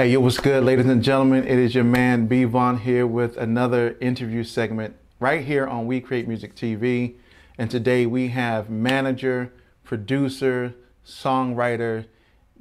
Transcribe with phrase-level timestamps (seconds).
[0.00, 1.46] Hey, yo, what's good, ladies and gentlemen?
[1.46, 6.00] It is your man B Von here with another interview segment right here on We
[6.00, 7.16] Create Music TV.
[7.58, 9.52] And today we have manager,
[9.84, 10.74] producer,
[11.04, 12.06] songwriter,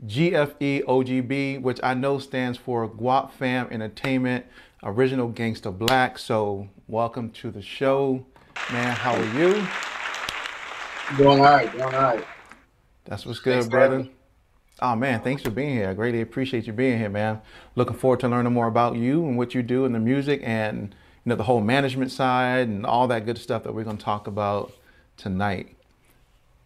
[0.06, 4.46] GFE OGB, which I know stands for Guap Fam Entertainment,
[4.84, 6.18] Original Gangsta Black.
[6.18, 8.26] So, welcome to the show,
[8.70, 8.94] man.
[8.94, 9.66] How are you?
[11.16, 12.26] Doing all right, doing all right.
[13.06, 14.10] That's what's good, Thanks, brother.
[14.82, 15.90] Oh man, thanks for being here.
[15.90, 17.42] I greatly appreciate you being here, man.
[17.76, 20.96] Looking forward to learning more about you and what you do in the music and
[21.26, 24.04] you know the whole management side and all that good stuff that we're going to
[24.04, 24.72] talk about
[25.18, 25.76] tonight.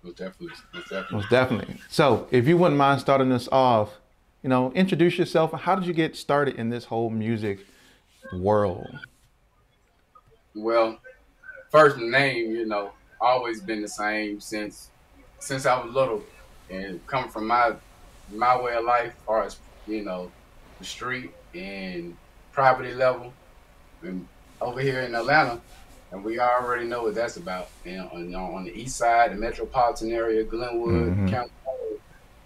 [0.03, 0.55] Most definitely.
[0.73, 1.17] Most definitely.
[1.17, 1.81] Most definitely.
[1.89, 3.99] So, if you wouldn't mind starting us off,
[4.43, 5.53] you know, introduce yourself.
[5.53, 7.65] How did you get started in this whole music
[8.33, 8.99] world?
[10.53, 10.99] Well,
[11.71, 14.89] first name, you know, always been the same since
[15.39, 16.23] since I was little,
[16.69, 17.73] and coming from my
[18.37, 20.31] my way of life, as far as you know,
[20.79, 22.15] the street and
[22.51, 23.33] property level,
[24.01, 24.27] and
[24.61, 25.59] over here in Atlanta,
[26.11, 27.69] and we already know what that's about.
[27.85, 31.27] You know, on, on the east side, the metropolitan area, Glenwood, mm-hmm.
[31.27, 31.51] County,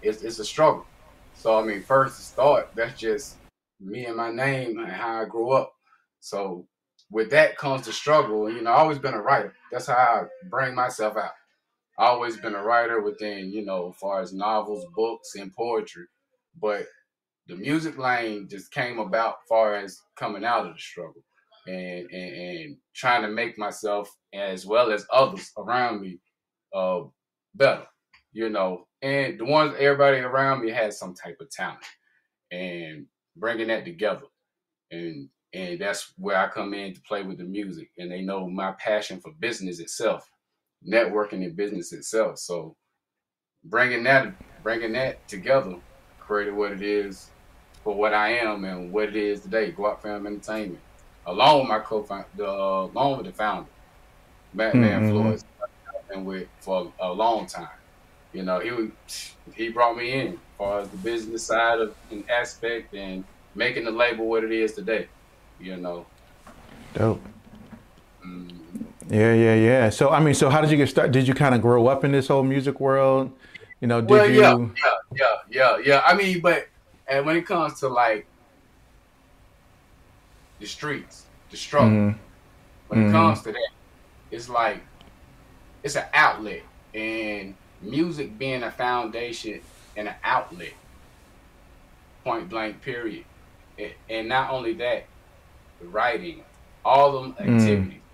[0.02, 0.86] it's it's a struggle.
[1.34, 3.36] So I mean, first start, that's just
[3.80, 5.72] me and my name and how I grew up.
[6.20, 6.66] So
[7.10, 8.50] with that comes the struggle.
[8.50, 9.54] You know, I've always been a writer.
[9.70, 11.32] That's how I bring myself out
[11.98, 16.06] always been a writer within, you know, as far as novels, books, and poetry.
[16.60, 16.86] But
[17.48, 21.22] the music lane just came about far as coming out of the struggle
[21.66, 26.18] and, and, and trying to make myself as well as others around me
[26.74, 27.00] uh,
[27.54, 27.86] better,
[28.32, 28.86] you know.
[29.02, 31.84] And the ones everybody around me had some type of talent
[32.52, 34.26] and bringing that together.
[34.90, 37.90] And and that's where I come in to play with the music.
[37.98, 40.28] And they know my passion for business itself
[40.86, 42.38] networking and business itself.
[42.38, 42.76] So
[43.64, 45.76] bringing that bringing that together
[46.20, 47.30] created what it is
[47.82, 50.80] for what I am and what it is today, Guap Fam Entertainment.
[51.26, 53.68] Along with my co-founder, uh, along with the founder,
[54.54, 55.10] Batman mm-hmm.
[55.10, 55.44] Flores,
[56.12, 57.68] and with for a long time.
[58.32, 58.90] You know, he
[59.54, 63.84] he brought me in as far as the business side of an aspect and making
[63.84, 65.08] the label what it is today.
[65.60, 66.06] You know.
[66.94, 67.22] Dope.
[68.24, 68.57] Mm.
[69.06, 69.90] Yeah, yeah, yeah.
[69.90, 71.12] So I mean, so how did you get started?
[71.12, 73.30] Did you kind of grow up in this whole music world?
[73.80, 74.40] You know, did well, you?
[74.40, 76.02] Yeah, yeah, yeah, yeah, yeah.
[76.04, 76.68] I mean, but
[77.06, 78.26] and when it comes to like
[80.58, 82.18] the streets, the struggle, mm-hmm.
[82.88, 83.08] when mm-hmm.
[83.08, 83.68] it comes to that,
[84.30, 84.80] it's like
[85.82, 89.60] it's an outlet, and music being a foundation
[89.96, 90.74] and an outlet,
[92.24, 93.24] point blank, period.
[94.10, 95.06] And not only that,
[95.80, 96.42] the writing,
[96.84, 97.40] all them mm.
[97.40, 97.92] activities.
[97.92, 98.07] Mm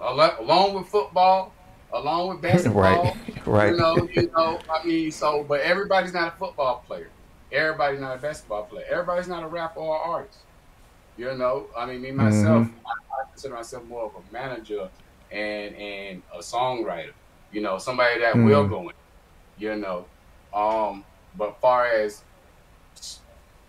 [0.00, 1.52] along with football,
[1.92, 2.82] along with basketball.
[2.82, 3.70] right, right.
[3.72, 4.58] You know, you know.
[4.70, 7.10] I mean, so but everybody's not a football player.
[7.52, 8.84] Everybody's not a basketball player.
[8.90, 10.38] Everybody's not a rapper or artist.
[11.16, 12.86] You know, I mean, me myself, mm-hmm.
[12.86, 14.88] I, I, consider myself more of a manager
[15.30, 17.12] and and a songwriter.
[17.52, 18.46] You know, somebody that mm-hmm.
[18.46, 18.94] will go in.
[19.56, 20.06] You know,
[20.52, 21.04] um,
[21.38, 22.22] but far as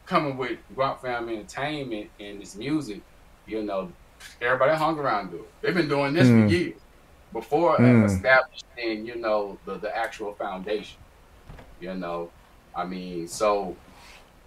[0.06, 3.02] coming with Guap Fam Entertainment and this music,
[3.46, 3.92] you know,
[4.42, 5.50] everybody hung around do it.
[5.62, 6.44] They've been doing this mm.
[6.48, 6.80] for years
[7.34, 8.06] before mm.
[8.06, 11.00] establishing, you know, the, the actual foundation.
[11.80, 12.32] You know,
[12.76, 13.76] I mean, so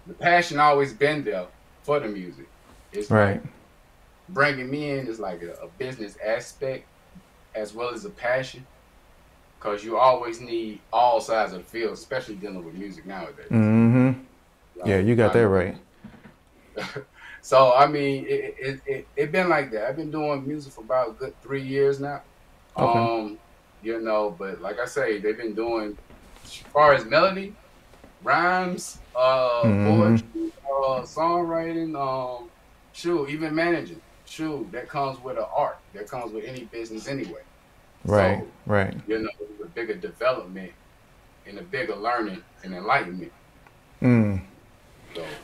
[0.07, 1.45] the passion always been there
[1.83, 2.47] for the music.
[2.91, 3.41] It's right.
[3.41, 3.43] Like
[4.29, 6.85] bringing me in is like a, a business aspect
[7.55, 8.65] as well as a passion
[9.59, 13.47] because you always need all sides of the field, especially dealing with music nowadays.
[13.49, 14.11] Mm-hmm.
[14.85, 15.77] yeah, you got that right.
[17.49, 19.87] So I mean, it it, it it been like that.
[19.87, 22.21] I've been doing music for about good three years now.
[22.77, 22.99] Okay.
[22.99, 23.39] Um,
[23.81, 25.97] you know, but like I say, they've been doing
[26.45, 27.55] as far as melody,
[28.21, 29.87] rhymes, uh, mm-hmm.
[29.87, 32.51] poetry, uh, songwriting, um,
[32.93, 33.99] shoot, even managing.
[34.27, 35.79] Shoot, that comes with an art.
[35.95, 37.41] That comes with any business anyway.
[38.05, 38.95] Right, so, right.
[39.07, 39.29] You know,
[39.63, 40.71] a bigger development
[41.47, 43.31] and a bigger learning and enlightenment.
[44.03, 44.43] Mm.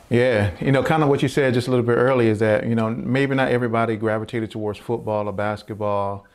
[0.10, 2.66] Yeah, you know, kind of what you said just a little bit earlier is that
[2.68, 6.26] you know maybe not everybody gravitated towards football or basketball.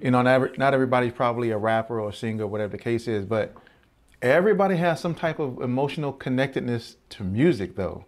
[0.00, 3.54] You know, not, everybody's probably a rapper or a singer, whatever the case is, but
[4.20, 8.04] everybody has some type of emotional connectedness to music, though,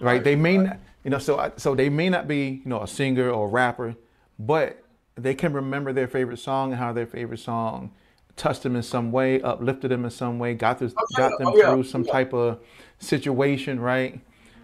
[0.00, 0.24] right?
[0.24, 3.30] they may not, you know, so so they may not be you know a singer
[3.30, 3.94] or a rapper,
[4.38, 4.82] but
[5.14, 7.92] they can remember their favorite song and how their favorite song
[8.36, 11.48] touched them in some way, uplifted them in some way, got this, oh, got them
[11.48, 11.70] oh, yeah.
[11.70, 12.12] through some yeah.
[12.12, 12.58] type of
[12.98, 14.20] situation, right?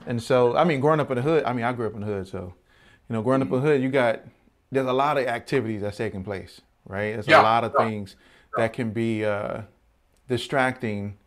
[0.07, 2.01] And so, I mean, growing up in the hood, I mean, I grew up in
[2.01, 2.55] the hood, so
[3.09, 3.53] you know, growing mm-hmm.
[3.53, 4.21] up in the hood, you got
[4.71, 7.13] there's a lot of activities that's taking place, right?
[7.13, 7.41] There's yeah.
[7.41, 8.17] a lot of things
[8.57, 9.63] that can be uh,
[10.29, 11.19] distracting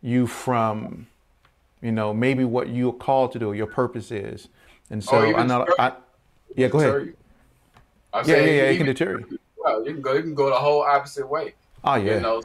[0.00, 1.06] you from
[1.84, 4.48] you know, maybe what you're called to do, your purpose is.
[4.88, 5.92] And Oh, so I know, I,
[6.56, 7.14] yeah, go ahead.
[8.14, 9.38] Yeah, yeah, yeah, it can even deter you.
[9.58, 11.54] well, you can go you can go the whole opposite way.
[11.84, 12.20] Oh, You yeah.
[12.20, 12.42] know,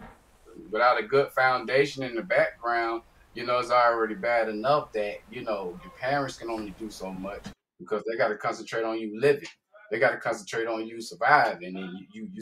[0.71, 3.03] without a good foundation in the background,
[3.33, 7.13] you know, it's already bad enough that, you know, your parents can only do so
[7.13, 9.47] much because they gotta concentrate on you living.
[9.91, 12.41] They gotta concentrate on you surviving and you you, you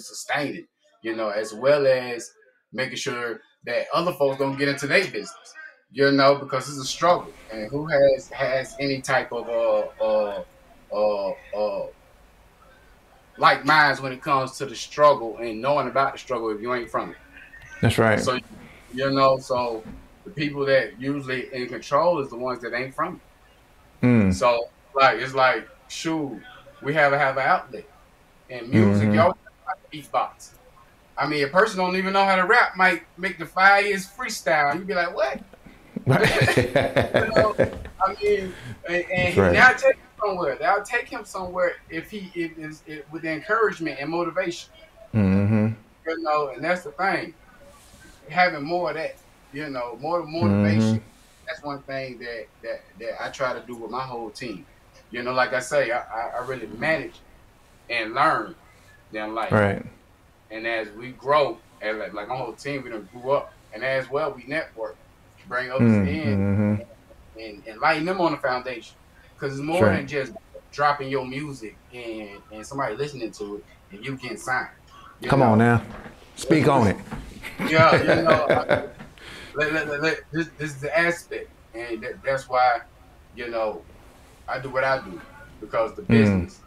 [0.55, 0.65] it,
[1.03, 2.29] you know, as well as
[2.71, 5.53] making sure that other folks don't get into their business.
[5.89, 7.33] You know, because it's a struggle.
[7.49, 10.43] And who has has any type of uh uh
[10.93, 11.87] uh uh
[13.37, 16.73] like minds when it comes to the struggle and knowing about the struggle if you
[16.73, 17.17] ain't from it.
[17.81, 18.19] That's right.
[18.19, 18.37] So
[18.93, 19.83] you know, so
[20.25, 23.21] the people that usually in control is the ones that ain't from
[24.01, 24.05] it.
[24.05, 24.57] Mm, So
[24.95, 26.41] like it's like, shoot,
[26.83, 27.85] we have to have an outlet.
[28.49, 29.15] And music, Mhm.
[29.15, 29.33] y'all
[29.93, 30.51] beatbox.
[31.17, 34.75] I mean, a person don't even know how to rap might make the fireest freestyle.
[34.75, 35.39] You'd be like, what?
[36.07, 37.55] You know,
[38.05, 38.53] I mean,
[38.87, 39.53] and, and Right.
[39.53, 39.95] now take
[40.27, 40.57] somewhere.
[40.59, 44.71] That'll take him somewhere if he if is with encouragement and motivation.
[45.13, 45.69] hmm
[46.05, 47.35] You know, and that's the thing.
[48.29, 49.11] Having more of that,
[49.51, 51.01] you know, more motivation.
[51.47, 54.67] That's one thing that that that I try to do with my whole team.
[55.09, 56.03] You know, like I say, I,
[56.37, 57.23] I, really manage
[57.89, 58.55] and learn
[59.11, 59.83] than like Right.
[60.49, 63.83] and as we grow and like, like my whole team we done grew up and
[63.83, 64.97] as well we network,
[65.47, 66.81] bring others in Mm-hmm.
[67.37, 68.97] and, and lighten them on the foundation.
[69.39, 69.95] Because it's more Sure.
[69.95, 70.33] than just
[70.71, 74.67] dropping your music and, and somebody listening to it and you getting signed.
[75.19, 75.51] You Come know?
[75.53, 75.83] on now.
[76.35, 76.97] Speak on it.
[77.65, 78.47] Yeah, you know,
[79.55, 81.47] let, let, let, this, this is the aspect.
[81.73, 82.79] And that, that's why,
[83.33, 83.85] you know,
[84.47, 85.21] I do what I do
[85.59, 86.09] because the Mm.
[86.09, 86.63] business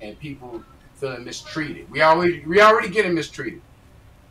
[0.00, 0.64] and people
[0.94, 1.86] feeling mistreated.
[1.90, 3.62] We already we already getting mistreated.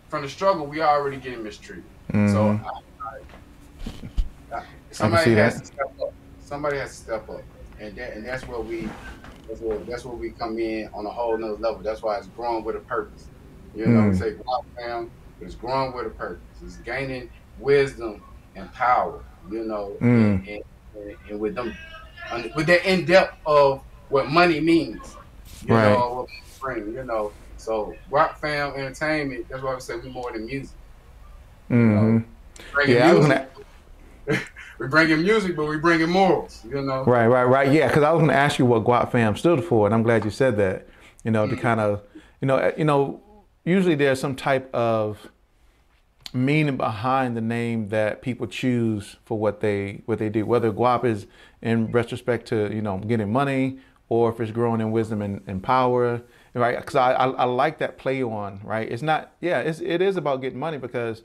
[0.10, 1.92] From the struggle, we already getting mistreated.
[2.26, 2.64] So Mhm.
[2.64, 2.70] I,
[4.54, 5.60] I, I, somebody see has that.
[5.60, 6.14] to step up.
[6.40, 7.42] Somebody has to step up,
[7.80, 8.88] and that, and that's where we
[9.48, 11.81] that's where that's where we come in on a whole nother level.
[11.81, 13.28] That's why it's growing with a purpose.
[13.74, 14.18] You know, Mm.
[14.18, 16.44] say Guap fam, but it's growing with a purpose.
[16.64, 17.30] It's gaining
[17.60, 18.24] wisdom
[18.56, 19.24] and power.
[19.50, 20.48] You know, Mm.
[20.48, 21.76] and, and, and, with them
[22.56, 25.16] with that in depth of what money means.
[25.64, 25.84] You Right.
[25.84, 26.28] know, what
[26.62, 26.94] bring.
[26.94, 29.48] You know, so Guap Fam Entertainment.
[29.50, 30.78] That's why we say we more than music.
[31.70, 32.20] hmm
[32.74, 33.48] Bringing Yeah, I was gonna.
[34.80, 36.64] we bring in music, but we bringing morals.
[36.68, 37.04] You know.
[37.04, 37.72] Right, right, right.
[37.72, 40.04] Yeah, because I was going to ask you what Guap Fam stood for, and I'm
[40.04, 40.88] glad you said that.
[41.24, 41.62] You know, to Mm.
[41.62, 42.02] kind of,
[42.42, 43.22] you know, uh, you know,
[43.66, 45.30] usually there's some type of
[46.34, 50.46] meaning behind the name that people choose for what they what they do.
[50.46, 51.28] Whether Guap is
[51.62, 55.62] in retrospect to you know getting money, or if it's growing in wisdom and, and
[55.62, 56.22] power,
[56.54, 56.78] right?
[56.78, 58.90] Because I, I I like that play on, right?
[58.90, 61.24] It's not, yeah, it's it is about getting money because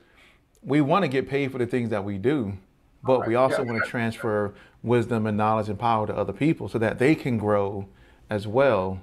[0.63, 2.55] we want to get paid for the things that we do,
[3.05, 3.71] but we also yeah.
[3.73, 7.39] want to transfer wisdom and knowledge and power to other people so that they can
[7.39, 7.87] grow
[8.31, 9.01] as well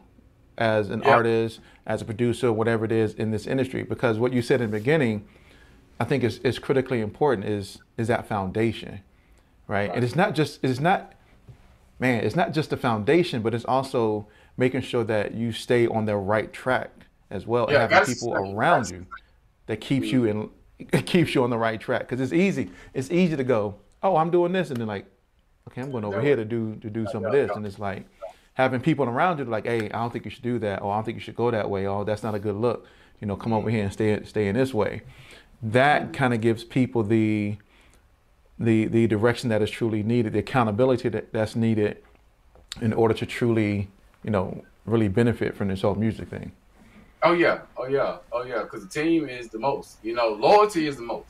[0.58, 1.16] as an Yeah.
[1.16, 3.84] artist, as a producer, whatever it is in this industry.
[3.84, 5.26] Because what you said in the beginning,
[6.00, 9.02] I think is, is critically important is is that foundation,
[9.68, 9.88] right?
[9.88, 9.92] Right.
[9.96, 11.14] And it's not just it's not
[12.00, 14.28] man, it's not just the foundation, but it's also
[14.58, 16.90] making sure that you stay on the right track
[17.30, 19.06] as well, and Yeah, having that's- people around you
[19.68, 20.50] that keeps you in
[21.06, 22.02] keeps you on the right track.
[22.02, 22.72] Because it's easy.
[22.94, 25.06] It's easy to go, oh, I'm doing this, and then like,
[25.68, 28.06] okay, I'm going over here to do to do some of this, and it's like
[28.54, 30.98] having people around you like, hey, I don't think you should do that, or I
[30.98, 32.86] don't think you should go that way, or that's not a good look.
[33.20, 35.02] You know, come over here and stay stay in this way.
[35.62, 37.58] That kind of gives people the
[38.60, 41.98] the the direction that is truly needed, the accountability that, that's needed
[42.82, 43.90] in order to truly,
[44.24, 46.52] you know, really benefit from this whole music thing.
[47.24, 48.64] Oh yeah, oh yeah, oh yeah.
[48.64, 49.98] Because the team is the most.
[50.02, 51.30] You know, loyalty is the most.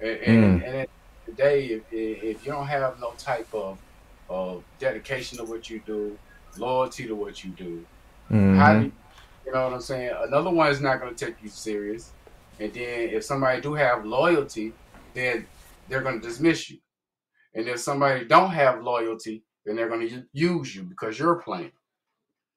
[0.00, 0.74] And, and, Mm.
[0.74, 0.88] and
[1.26, 3.78] at the day, if, if you don't have no type of
[4.28, 6.18] of dedication to what you do,
[6.56, 7.86] loyalty to what you do,
[8.30, 8.36] how
[8.74, 8.80] Mhm.
[8.80, 8.92] do you,
[9.44, 10.14] you know what I'm saying?
[10.22, 12.14] Another one is not going to take you serious.
[12.58, 14.72] And then if somebody do have loyalty,
[15.14, 15.46] then
[15.86, 16.78] they're going to dismiss you.
[17.54, 21.72] And if somebody don't have loyalty, then they're going to use you because you're playing.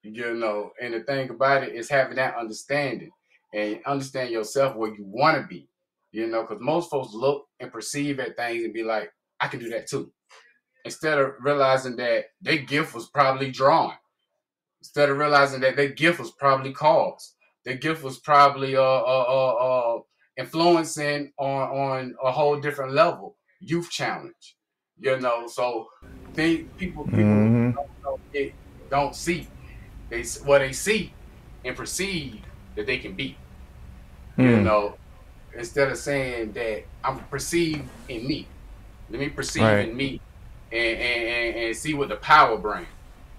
[0.04, 3.12] You know, and the thing about it is having that understanding
[3.54, 5.68] and understand yourself where you want to be.
[6.12, 9.60] You know, because most folks look and perceive at things and be like, I can
[9.60, 10.12] do that too.
[10.86, 13.96] Instead of realizing that their gift was probably drawn.
[14.82, 17.36] Instead of realizing that their gift was probably caused.
[17.66, 19.54] Their gift was probably uh, uh, uh,
[19.98, 20.02] uh,
[20.38, 23.38] influencing on, on a whole different level.
[23.60, 24.58] Youth challenge.
[24.98, 25.88] You know, so
[26.36, 27.74] they people people Mhm.
[27.76, 28.56] don't, don't, get-
[28.90, 29.54] don't see
[30.10, 31.18] they what they see
[31.64, 32.46] and perceive
[32.76, 33.44] that they can be.
[34.38, 34.64] You Mm.
[34.64, 35.00] know,
[35.58, 38.48] instead of saying that I'm perceived in me.
[39.10, 39.90] Let me perceive Right.
[39.90, 40.22] in me
[40.72, 42.88] and, and, and, see what the power brings.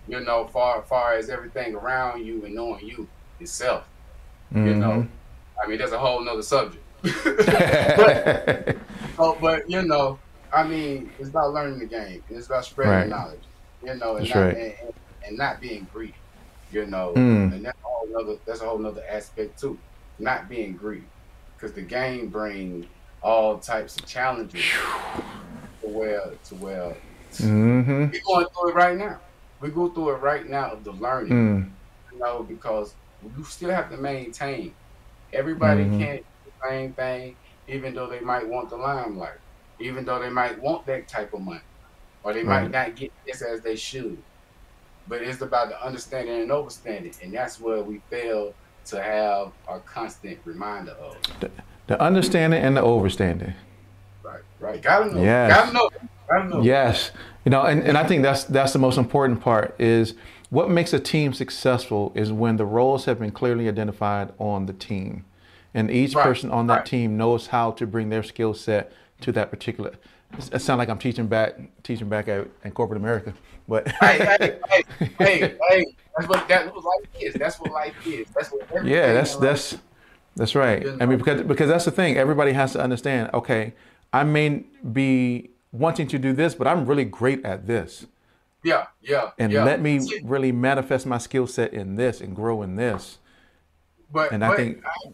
[0.09, 3.07] You know, far far as everything around you and knowing you
[3.39, 3.85] itself.
[4.53, 4.67] Mm-hmm.
[4.67, 5.07] You know,
[5.63, 6.83] I mean, that's a whole nother subject.
[9.17, 10.19] but, but you know,
[10.53, 12.23] I mean, it's about learning the game.
[12.29, 13.09] And it's about spreading right.
[13.09, 13.43] knowledge.
[13.85, 14.57] You know, and that's not, right.
[14.57, 14.95] and,
[15.27, 16.15] and, not being greedy.
[16.73, 17.53] You know, mm.
[17.53, 19.79] and that's a whole other that's a whole other aspect too.
[20.19, 21.05] Not being greedy,
[21.59, 22.87] because the game brings
[23.21, 24.65] all types of challenges
[25.81, 26.95] to where to where
[27.35, 28.07] mm-hmm.
[28.07, 29.19] we're going through it right now.
[29.61, 31.33] We go through it right now of the learning.
[31.33, 31.71] Mm.
[32.13, 32.95] You know, because
[33.37, 34.73] you still have to maintain.
[35.33, 35.99] Everybody mm-hmm.
[35.99, 37.37] can't do the same thing,
[37.67, 39.39] even though they might want the limelight,
[39.81, 41.61] even though they might want that type of money,
[42.23, 42.63] or they right.
[42.63, 44.17] might not get this as they should.
[45.09, 48.55] But it's about the understanding and understanding, and that's where we fail
[48.91, 51.17] to have a constant reminder of.
[51.41, 51.51] The,
[51.87, 53.55] the understanding and the overstanding.
[54.23, 54.83] Right, right.
[54.83, 55.23] Gotta know.
[55.23, 55.53] Yes.
[55.53, 55.91] Gotta know.
[56.29, 56.63] Gotta know.
[56.63, 57.11] Yes.
[57.45, 60.15] You know, and, and I think that's that's the most important part is
[60.51, 64.73] what makes a team successful is when the roles have been clearly identified on the
[64.73, 65.25] team.
[65.75, 66.25] And each right.
[66.25, 66.87] person on that right.
[66.87, 69.95] team knows how to bring their skill set to that particular.
[70.53, 73.35] It sounds like I'm teaching back, teaching back at in corporate America,
[73.67, 74.85] but hey, hey, hey,
[75.19, 77.35] hey, hey, that's what life is.
[77.35, 78.29] That's what life is.
[78.35, 78.85] That's what.
[78.85, 79.79] Yeah, that's that's
[80.37, 80.87] that's right.
[81.01, 82.17] I mean, because because that's the thing.
[82.17, 83.31] Everybody has to understand.
[83.35, 83.75] Okay,
[84.13, 88.07] I may be wanting to do this, but I'm really great at this.
[88.63, 89.31] Yeah, yeah.
[89.39, 89.65] And yeah.
[89.65, 93.19] let me really manifest my skill set in this and grow in this.
[94.13, 95.11] But and I think I,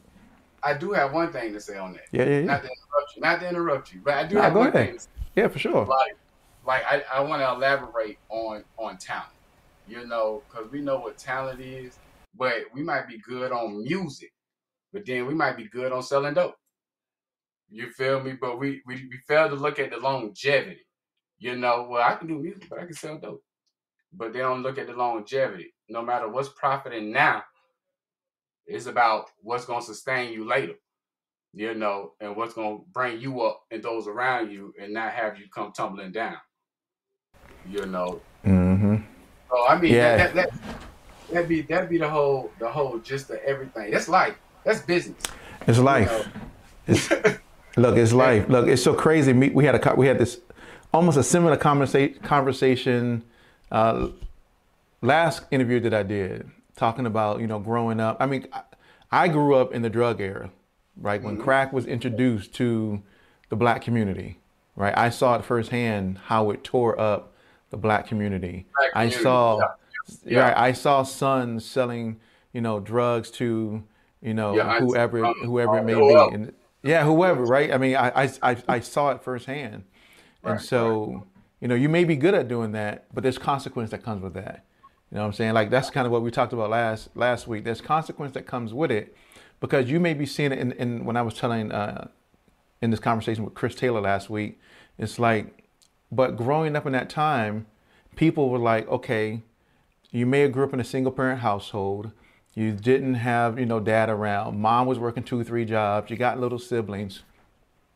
[0.64, 2.06] I, do have one thing to say on that.
[2.12, 2.44] Yeah, yeah, yeah.
[2.44, 3.22] Not to interrupt you.
[3.22, 4.88] Not to interrupt you, but I do have one ahead.
[4.88, 4.98] thing.
[5.36, 5.84] Yeah, for sure.
[5.84, 6.16] Like,
[6.66, 9.28] like I, I want to elaborate on on talent.
[9.86, 11.98] You know, because we know what talent is,
[12.36, 14.32] but we might be good on music,
[14.92, 16.56] but then we might be good on selling dope.
[17.70, 18.32] You feel me?
[18.40, 20.86] But we, we, we fail to look at the longevity.
[21.38, 23.42] You know, well, I can do music, but I can sell dope.
[24.12, 25.74] But they don't look at the longevity.
[25.88, 27.42] No matter what's profiting now,
[28.66, 30.74] it's about what's going to sustain you later.
[31.56, 35.12] You know, and what's going to bring you up and those around you and not
[35.12, 36.36] have you come tumbling down.
[37.68, 38.20] You know.
[38.44, 38.96] Mm-hmm.
[39.50, 40.16] So I mean, yeah.
[40.16, 40.50] that, that,
[41.32, 43.92] that be that'd be the whole the whole just of everything.
[43.92, 44.34] That's life.
[44.64, 45.22] That's business.
[45.66, 46.10] It's life.
[46.10, 46.24] You know?
[46.88, 47.38] It's
[47.76, 48.48] Look, it's life.
[48.48, 49.32] Look, it's so crazy.
[49.32, 50.40] We had a we had this
[50.92, 53.24] almost a similar conversa- conversation
[53.72, 54.08] uh,
[55.02, 58.16] last interview that I did, talking about you know growing up.
[58.20, 58.62] I mean, I,
[59.10, 60.50] I grew up in the drug era,
[60.96, 61.22] right?
[61.22, 61.44] When mm-hmm.
[61.44, 63.02] crack was introduced to
[63.48, 64.40] the black community,
[64.76, 64.96] right?
[64.96, 67.34] I saw it firsthand how it tore up
[67.70, 68.66] the black community.
[68.76, 69.16] Black community.
[69.18, 69.60] I saw,
[70.24, 70.40] yeah.
[70.40, 70.56] Right?
[70.56, 72.20] I saw sons selling,
[72.52, 73.82] you know, drugs to,
[74.20, 76.34] you know, yeah, whoever um, whoever it may be.
[76.34, 76.52] And,
[76.82, 77.72] yeah, whoever, right?
[77.72, 79.84] I mean, I, I, I saw it firsthand.
[80.42, 81.22] And so, right.
[81.60, 84.34] you know, you may be good at doing that, but there's consequence that comes with
[84.34, 84.66] that.
[85.14, 85.54] You know what I'm saying?
[85.54, 87.64] Like that's kind of what we talked about last last week.
[87.64, 89.16] There's consequence that comes with it
[89.60, 92.08] because you may be seeing it in, in when I was telling uh,
[92.82, 94.60] in this conversation with Chris Taylor last week,
[94.98, 95.64] it's like,
[96.12, 97.66] but growing up in that time,
[98.16, 99.40] people were like, okay,
[100.10, 102.10] you may have grew up in a single parent household
[102.54, 104.60] you didn't have, you know, dad around.
[104.60, 106.10] Mom was working two, three jobs.
[106.10, 107.24] You got little siblings.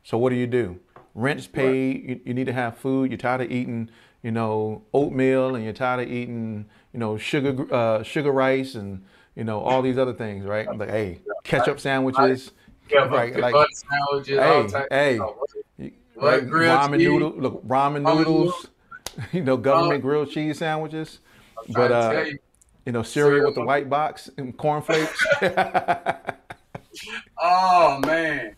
[0.02, 0.80] So what do you do?
[1.14, 1.94] Rent's paid.
[1.94, 2.08] Right.
[2.08, 3.10] You, you, need to have food.
[3.10, 3.88] You're tired of eating,
[4.22, 9.04] you know, oatmeal, and you're tired of eating, you know, sugar, uh, sugar rice, and
[9.36, 10.66] you know all these other things, right?
[10.68, 12.52] I'm like, hey, ketchup sandwiches,
[12.90, 13.36] yeah, right?
[13.36, 15.18] Like sandwiches, hey, hey,
[16.16, 16.46] right?
[16.46, 17.34] ramen noodles.
[17.36, 18.68] Look, ramen noodles.
[19.32, 21.20] you know, government grilled cheese sandwiches.
[21.68, 22.24] But uh,
[22.86, 25.24] you know, cereal, cereal with the white box and cornflakes.
[27.42, 28.54] oh man.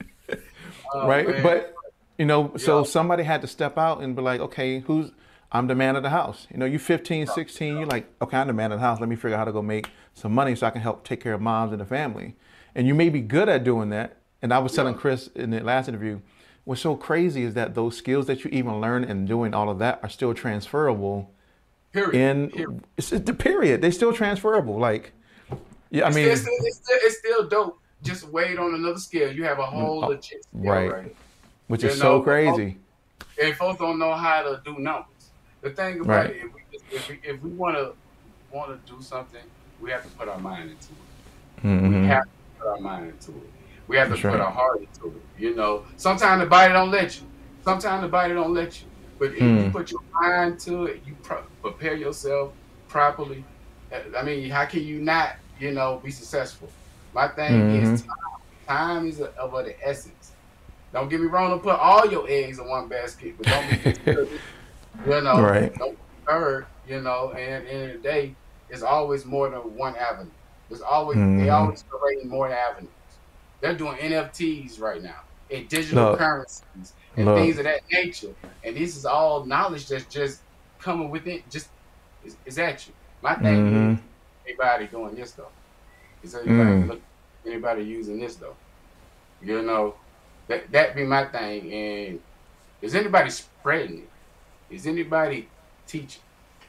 [0.92, 1.42] Oh, right, man.
[1.42, 1.74] but
[2.18, 5.10] you know, so somebody had to step out and be like, okay, who's
[5.52, 6.46] I'm the man of the house.
[6.50, 9.00] You know, you're 15, 16, you're like, okay, I'm the man of the house.
[9.00, 11.20] Let me figure out how to go make some money so I can help take
[11.20, 12.36] care of moms and the family.
[12.74, 14.18] And you may be good at doing that.
[14.42, 16.20] And I was telling Chris in the last interview,
[16.64, 19.78] what's so crazy is that those skills that you even learn in doing all of
[19.80, 21.30] that are still transferable
[21.92, 22.14] Period.
[22.14, 22.84] In period.
[22.96, 23.82] It's, it's the period.
[23.82, 24.78] they're still transferable.
[24.78, 25.12] Like,
[25.90, 27.80] yeah, I it's mean, still, it's, still, it's, still, dope.
[28.02, 29.32] Just wait on another scale.
[29.32, 30.90] You have a whole oh, legit skill, right.
[30.90, 31.16] right?
[31.66, 32.78] Which you is know, so crazy.
[33.42, 35.06] And folks don't know how to do numbers.
[35.62, 36.30] The thing about right.
[36.30, 37.94] it, if we, if we, if we want to
[38.50, 39.44] want to do something,
[39.78, 41.10] we have to put our mind into it.
[41.62, 41.88] Mm-hmm.
[41.88, 43.54] We have to put our mind into it.
[43.86, 44.40] We have to That's put right.
[44.40, 45.26] our heart into it.
[45.36, 47.28] You know, sometimes the body don't let you.
[47.60, 48.88] Sometimes the body don't let you.
[49.18, 49.56] But if Hmm.
[49.56, 52.54] you put your mind to it, you pro- prepare yourself
[52.88, 53.48] properly.
[53.92, 56.76] uh, I mean, how can you not, you know, be successful?
[57.12, 57.96] My thing is Mhm.
[58.02, 58.06] time.
[58.68, 60.36] Time is of the essence.
[60.92, 61.50] Don't get me wrong.
[61.50, 63.82] Don't put all your eggs in one basket, but don't be
[65.06, 65.74] You know, right.
[65.74, 68.34] don't you know, and at the end of the day,
[68.68, 70.30] it's always more than one avenue.
[70.68, 71.38] There's always mm-hmm.
[71.38, 72.90] they always creating more avenues.
[73.60, 76.18] They're doing NFTs right now and digital Look.
[76.18, 77.38] currencies and Look.
[77.38, 78.34] things of that nature.
[78.64, 80.40] And this is all knowledge that's just
[80.78, 81.68] coming within just
[82.24, 82.92] is, is at you.
[83.22, 83.92] My thing mm-hmm.
[83.94, 83.98] is
[84.46, 85.48] anybody doing this though.
[86.22, 86.88] Is anybody mm.
[86.88, 87.00] look,
[87.46, 88.56] anybody using this though?
[89.42, 89.94] You know,
[90.48, 91.72] that that be my thing.
[91.72, 92.20] And
[92.82, 94.09] is anybody spreading it?
[94.70, 95.48] Is anybody
[95.86, 96.22] teaching?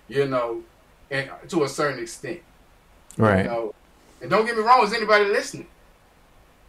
[0.08, 0.64] You know,
[1.10, 2.40] and to a certain extent.
[3.18, 3.44] Right.
[3.46, 3.76] You know,
[4.22, 5.68] and don't get me wrong, is anybody listening?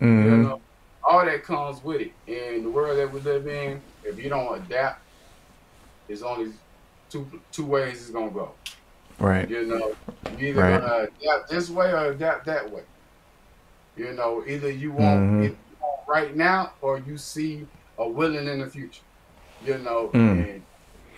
[0.01, 0.31] Mm-hmm.
[0.31, 0.61] You know,
[1.05, 2.12] all that comes with it.
[2.27, 5.01] In the world that we live in, if you don't adapt,
[6.07, 6.53] there's only
[7.11, 8.53] two two ways it's gonna go.
[9.19, 9.49] Right.
[9.49, 9.95] You know,
[10.39, 10.81] you either right.
[10.81, 12.83] gonna adapt this way or adapt that way.
[13.97, 15.43] You know, either you want, mm-hmm.
[15.43, 17.67] you want right now or you see
[17.99, 19.03] a willing in the future.
[19.65, 20.55] You know, mm.
[20.55, 20.62] and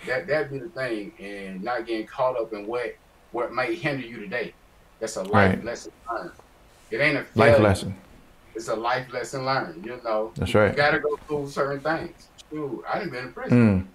[0.05, 2.95] that that be the thing, and not getting caught up in what
[3.31, 4.53] what may hinder you today.
[4.99, 5.63] That's a life right.
[5.63, 6.31] lesson learned.
[6.91, 7.53] It ain't a failure.
[7.53, 7.95] life lesson.
[8.55, 9.85] It's a life lesson learned.
[9.85, 10.71] You know, that's right.
[10.71, 12.29] You got to go through certain things.
[12.49, 13.81] Dude, I didn't been in prison.
[13.81, 13.87] Mm.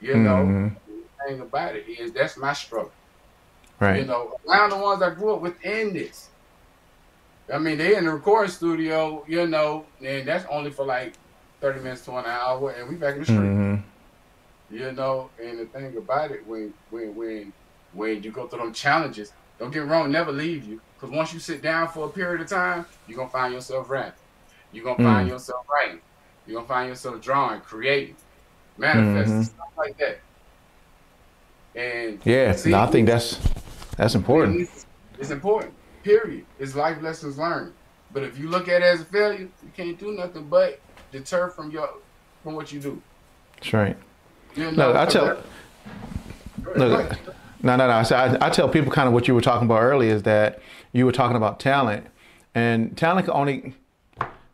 [0.00, 0.68] You know, mm-hmm.
[0.86, 2.92] the thing about it is that's my struggle.
[3.80, 4.00] Right.
[4.00, 6.28] You know, around the ones I grew up within this.
[7.52, 11.14] I mean, they in the recording studio, you know, and that's only for like
[11.60, 13.38] thirty minutes to an hour, and we back in the street.
[13.38, 13.82] Mm-hmm.
[14.70, 17.52] You know, and the thing about it, when when when
[17.92, 20.80] when you go through them challenges, don't get wrong, never leave you.
[20.94, 24.20] Because once you sit down for a period of time, you're gonna find yourself rapping.
[24.72, 25.04] You're gonna mm.
[25.04, 26.00] find yourself writing.
[26.46, 28.16] You're gonna find yourself drawing, creating,
[28.76, 29.42] manifesting, mm-hmm.
[29.42, 30.20] stuff like that.
[31.74, 33.38] And yeah, see, no, I think that's
[33.96, 34.60] that's important.
[34.60, 34.86] It's,
[35.18, 35.72] it's important.
[36.02, 36.44] Period.
[36.58, 37.72] It's life lessons learned.
[38.12, 40.80] But if you look at it as a failure, you can't do nothing but
[41.12, 41.88] deter from your
[42.42, 43.00] from what you do.
[43.56, 43.96] That's right.
[44.56, 45.42] Know, no, I tell.
[46.76, 47.12] Look,
[47.62, 48.02] no, no, no.
[48.02, 50.60] So I, I tell people kind of what you were talking about earlier is that
[50.92, 52.06] you were talking about talent,
[52.54, 53.74] and talent can only.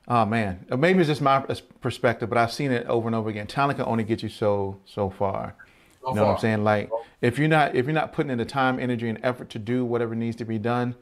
[0.07, 1.40] Oh man, maybe it's just my
[1.81, 3.47] perspective, but I've seen it over and over again.
[3.47, 5.55] Talent can only get you so so far.
[6.03, 6.29] So you know far.
[6.29, 6.64] what I'm saying?
[6.64, 6.90] Like
[7.23, 9.85] if you're not if you're not putting in the time, energy, and effort to do
[9.85, 10.95] whatever needs to be done,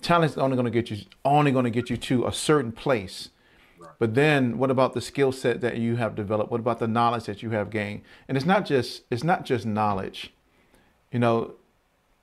[0.00, 2.70] talent is only going to get you only going to get you to a certain
[2.70, 3.30] place.
[3.98, 6.50] But then what about the skill set that you have developed?
[6.50, 8.02] What about the knowledge that you have gained?
[8.28, 10.32] And it's not just it's not just knowledge.
[11.12, 11.54] You know,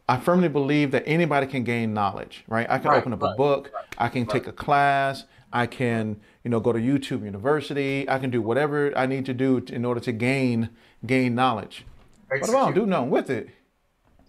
[0.09, 2.65] I firmly believe that anybody can gain knowledge, right?
[2.69, 6.21] I can right, open up right, a book, I can take a class, I can,
[6.43, 9.83] you know, go to YouTube University, I can do whatever I need to do in
[9.83, 10.69] order to gain
[11.05, 11.85] gain knowledge.
[12.31, 12.53] Execute.
[12.53, 13.49] But I don't do nothing with it,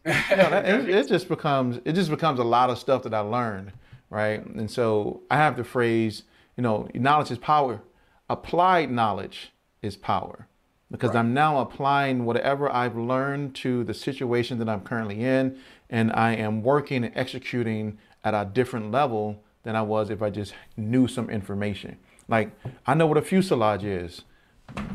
[0.05, 3.15] you know, that, it, it just becomes it just becomes a lot of stuff that
[3.15, 3.73] I learned,
[4.11, 4.45] right?
[4.45, 6.25] And so I have the phrase
[6.59, 7.81] you know, knowledge is power.
[8.29, 10.49] Applied knowledge is power
[10.91, 11.21] because right.
[11.21, 15.57] I'm now applying whatever I've learned to the situation that I'm currently in,
[15.89, 20.31] and I am working and executing at a different level than I was if I
[20.31, 21.97] just knew some information.
[22.27, 22.51] Like
[22.87, 24.23] I know what a fuselage is,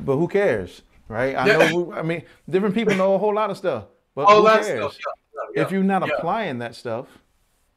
[0.03, 1.33] but who cares, right?
[1.33, 1.71] I yeah.
[1.71, 1.93] know.
[1.93, 4.65] I mean, different people know a whole lot of stuff, but who cares?
[4.65, 7.07] Stuff, yeah, yeah, if you're not applying that stuff,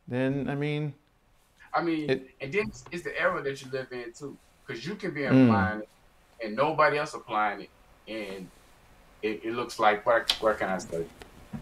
[0.08, 0.94] then I mean,
[1.76, 4.36] I mean, it, and then it's the era that you live in too,
[4.66, 5.44] because you can be mm.
[5.44, 5.82] applying mm.
[5.82, 5.88] it
[6.42, 7.70] and nobody else applying it,
[8.08, 8.48] and
[9.22, 11.04] it, it looks like what, what can I say?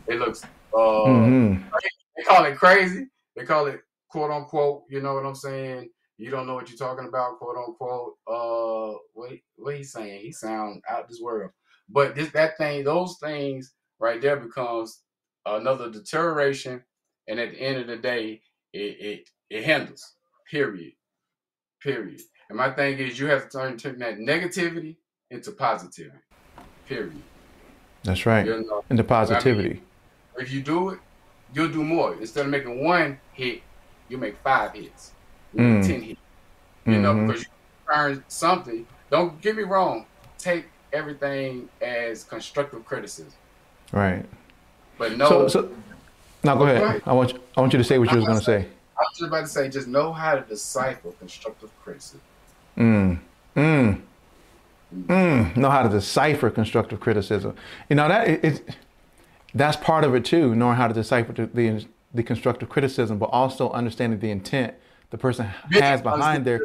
[0.06, 1.62] It looks uh, mm-hmm.
[2.16, 3.06] they call it crazy.
[3.36, 4.84] They call it quote unquote.
[4.88, 5.90] You know what I'm saying?
[6.18, 8.14] You don't know what you're talking about, quote unquote.
[8.26, 10.20] Uh, what what he's saying?
[10.20, 11.50] He sound out this world.
[11.88, 15.02] But this that thing, those things right there becomes
[15.46, 16.82] another deterioration,
[17.28, 18.40] and at the end of the day,
[18.72, 20.14] it, it it handles.
[20.50, 20.92] Period.
[21.82, 22.20] Period.
[22.48, 24.96] And my thing is, you have to turn, turn that negativity
[25.30, 26.18] into positivity.
[26.86, 27.22] Period.
[28.02, 28.46] That's right.
[28.46, 28.84] You know?
[28.90, 29.70] Into positivity.
[29.70, 29.82] I mean,
[30.38, 30.98] if you do it,
[31.54, 32.14] you'll do more.
[32.14, 33.62] Instead of making one hit,
[34.08, 35.12] you make five hits,
[35.54, 35.86] mm.
[35.86, 36.20] ten hits.
[36.84, 37.02] You mm-hmm.
[37.02, 37.48] know, because you
[37.88, 38.86] earn something.
[39.10, 40.06] Don't get me wrong.
[40.36, 43.32] Take everything as constructive criticism.
[43.92, 44.24] Right.
[44.98, 45.28] But no.
[45.28, 45.70] So, so
[46.42, 46.78] now go ahead.
[46.78, 47.02] go ahead.
[47.06, 48.68] I want you, I want you to say what you was going to say.
[48.96, 52.20] I was just about to say, just know how to decipher constructive criticism.
[52.76, 53.18] Mm.
[53.56, 54.00] Mm.
[54.94, 55.56] Mm.
[55.56, 57.56] Know how to decipher constructive criticism.
[57.88, 58.76] You know that it, it
[59.54, 63.26] that's part of it too, knowing how to decipher the, the, the constructive criticism, but
[63.26, 64.74] also understanding the intent
[65.10, 66.60] the person has behind their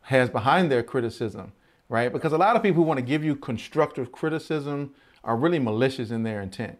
[0.00, 1.52] has behind their criticism,
[1.88, 2.12] right?
[2.12, 6.10] Because a lot of people who want to give you constructive criticism are really malicious
[6.10, 6.78] in their intent.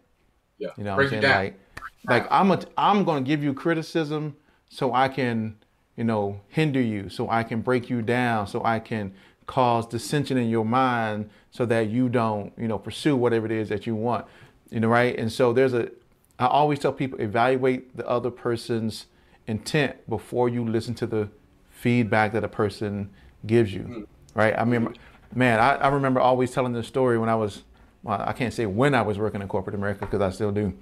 [0.58, 0.70] Yeah.
[0.76, 1.22] You know what I'm saying?
[1.22, 1.60] Like,
[2.04, 4.36] like I'm a, I'm going to give you criticism
[4.72, 5.56] so I can,
[5.96, 9.12] you know, hinder you, so I can break you down, so I can
[9.44, 13.68] cause dissension in your mind so that you don't, you know, pursue whatever it is
[13.68, 14.24] that you want.
[14.70, 15.14] You know, right?
[15.18, 15.90] And so there's a.
[16.38, 19.06] I always tell people evaluate the other person's
[19.46, 21.28] intent before you listen to the
[21.70, 23.10] feedback that a person
[23.44, 23.82] gives you.
[23.82, 24.02] Mm-hmm.
[24.34, 24.58] Right?
[24.58, 24.96] I mean,
[25.34, 27.62] man, I, I remember always telling this story when I was.
[28.02, 30.72] Well, I can't say when I was working in corporate America because I still do.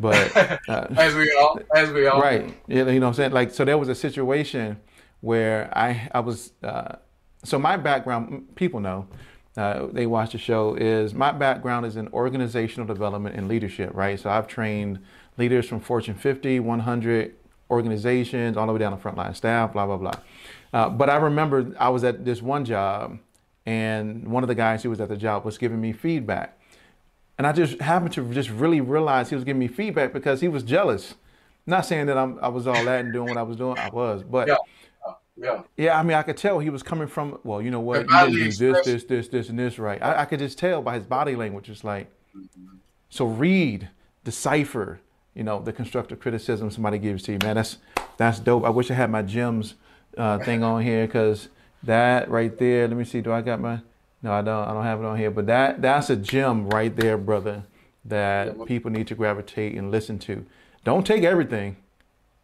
[0.00, 0.36] But
[0.68, 2.54] uh, as we all, as we all, right?
[2.66, 3.32] You know what I'm saying?
[3.32, 4.78] Like, so there was a situation
[5.20, 6.52] where I I was.
[6.62, 6.96] Uh,
[7.44, 9.08] so my background, people know,
[9.56, 10.74] uh, they watch the show.
[10.74, 14.18] Is my background is in organizational development and leadership, right?
[14.18, 15.00] So I've trained
[15.38, 17.34] leaders from Fortune 50, 100
[17.70, 20.12] organizations, all the way down to frontline staff, blah blah blah.
[20.72, 23.18] Uh, but I remember I was at this one job,
[23.66, 26.58] and one of the guys who was at the job was giving me feedback.
[27.42, 30.46] And I just happened to just really realize he was giving me feedback because he
[30.46, 31.16] was jealous.
[31.66, 33.76] Not saying that I'm, I was all that and doing what I was doing.
[33.78, 34.56] I was, but yeah,
[35.36, 35.98] yeah, yeah.
[35.98, 37.40] I mean, I could tell he was coming from.
[37.42, 38.08] Well, you know what?
[38.30, 40.00] You didn't do this, this, this, this, and this right.
[40.00, 41.68] I, I could just tell by his body language.
[41.68, 42.76] It's like, mm-hmm.
[43.08, 43.88] so read,
[44.22, 45.00] decipher.
[45.34, 47.56] You know, the constructive criticism somebody gives to you, man.
[47.56, 47.78] That's
[48.18, 48.64] that's dope.
[48.64, 49.74] I wish I had my gems
[50.16, 51.48] uh, thing on here because
[51.82, 52.86] that right there.
[52.86, 53.20] Let me see.
[53.20, 53.80] Do I got my?
[54.22, 54.68] No, I don't.
[54.68, 55.30] I don't have it on here.
[55.30, 57.64] But that that's a gem right there, brother.
[58.04, 60.44] That yeah, people need to gravitate and listen to.
[60.84, 61.76] Don't take everything.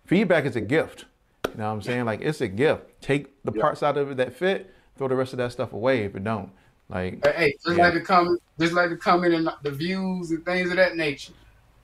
[0.06, 1.04] Feedback is a gift.
[1.46, 2.04] You know what I'm saying?
[2.04, 2.82] Like it's a gift.
[3.00, 3.60] Take the yeah.
[3.60, 4.72] parts out of it that fit.
[4.96, 6.50] Throw the rest of that stuff away if it don't.
[6.88, 7.84] Like hey, just yeah.
[7.84, 11.32] like the comment, just like the comment and the views and things of that nature.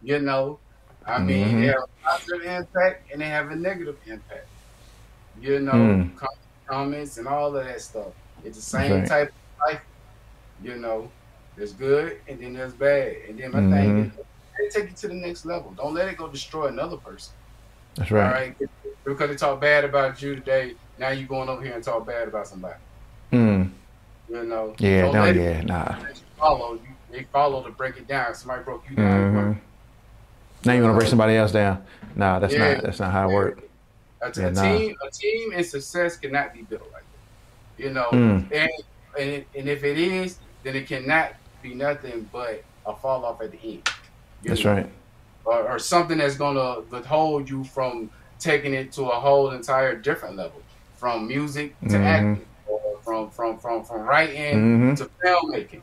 [0.03, 0.59] You know,
[1.07, 1.61] I mean, mm-hmm.
[1.61, 4.47] they have a positive impact and they have a negative impact.
[5.41, 6.11] You know, mm.
[6.67, 8.13] comments and all of that stuff.
[8.45, 9.09] It's the same right.
[9.09, 9.35] type of
[9.67, 9.83] life.
[10.63, 11.11] You know,
[11.57, 13.17] there's good and then there's bad.
[13.29, 13.73] And then my mm-hmm.
[13.73, 15.73] thing is, they take you to the next level.
[15.77, 17.35] Don't let it go destroy another person.
[17.97, 18.27] That's right.
[18.27, 18.57] All right.
[19.05, 22.29] Because they talk bad about you today, now you're going over here and talk bad
[22.29, 22.79] about somebody.
[23.31, 23.65] Hmm.
[24.29, 24.75] You know.
[24.79, 25.11] Yeah.
[25.11, 25.25] No.
[25.27, 25.61] Yeah.
[25.63, 25.97] Nah.
[26.39, 26.75] Follow.
[26.75, 28.35] You, they follow to break it down.
[28.35, 29.35] Somebody broke you down.
[29.35, 29.59] Mm-hmm.
[30.65, 31.85] Now you want to break somebody else down?
[32.17, 32.75] Nah, that's yeah.
[32.75, 33.63] not that's not how it works.
[34.23, 34.63] A, yeah, a nah.
[34.63, 37.83] team, a team, and success cannot be built like that.
[37.83, 38.51] You know, mm.
[38.53, 38.71] and,
[39.19, 43.53] and and if it is, then it cannot be nothing but a fall off at
[43.53, 43.89] the end.
[44.43, 44.75] That's know?
[44.75, 44.91] right.
[45.45, 50.37] Or, or, something that's gonna withhold you from taking it to a whole entire different
[50.37, 50.63] level,
[50.97, 52.03] from music to mm-hmm.
[52.03, 54.95] acting, or from from from from writing mm-hmm.
[54.95, 55.83] to filmmaking.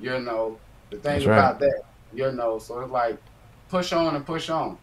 [0.00, 0.58] You know,
[0.90, 1.70] the thing that's about right.
[1.70, 1.82] that.
[2.12, 3.16] You know, so it's like
[3.68, 4.78] push on and push on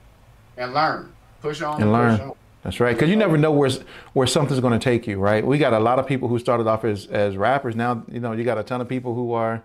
[0.58, 1.14] and learn.
[1.42, 2.32] Push on and, and learn.
[2.64, 3.70] That's right, because you never know where
[4.14, 5.46] where something's going to take you, right?
[5.46, 7.76] We got a lot of people who started off as, as rappers.
[7.76, 9.64] Now, you know, you got a ton of people who are.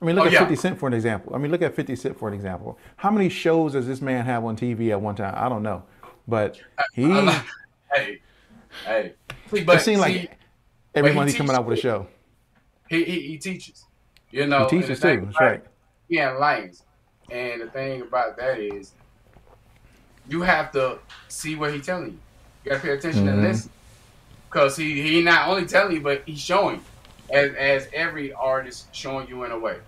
[0.00, 0.40] I mean, look oh, at yeah.
[0.40, 1.34] 50 Cent for an example.
[1.34, 2.78] I mean, look at 50 Cent for an example.
[2.96, 5.34] How many shows does this man have on TV at one time?
[5.36, 5.82] I don't know,
[6.28, 6.60] but
[6.92, 7.10] he.
[7.92, 8.20] hey,
[8.84, 9.14] hey.
[9.50, 10.38] But it seems like
[10.94, 12.06] every month he's coming out with a show.
[12.88, 13.84] He, he, he teaches,
[14.30, 14.68] you know.
[14.68, 15.22] He teaches too.
[15.24, 15.64] That's right.
[16.08, 16.82] Yeah, lanes.
[17.30, 18.92] And the thing about that is,
[20.28, 22.18] you have to see what he's telling you.
[22.64, 23.40] You gotta pay attention mm-hmm.
[23.40, 23.70] and listen,
[24.50, 26.82] because he he not only telling you, but he's showing,
[27.30, 29.78] as as every artist showing you in a way.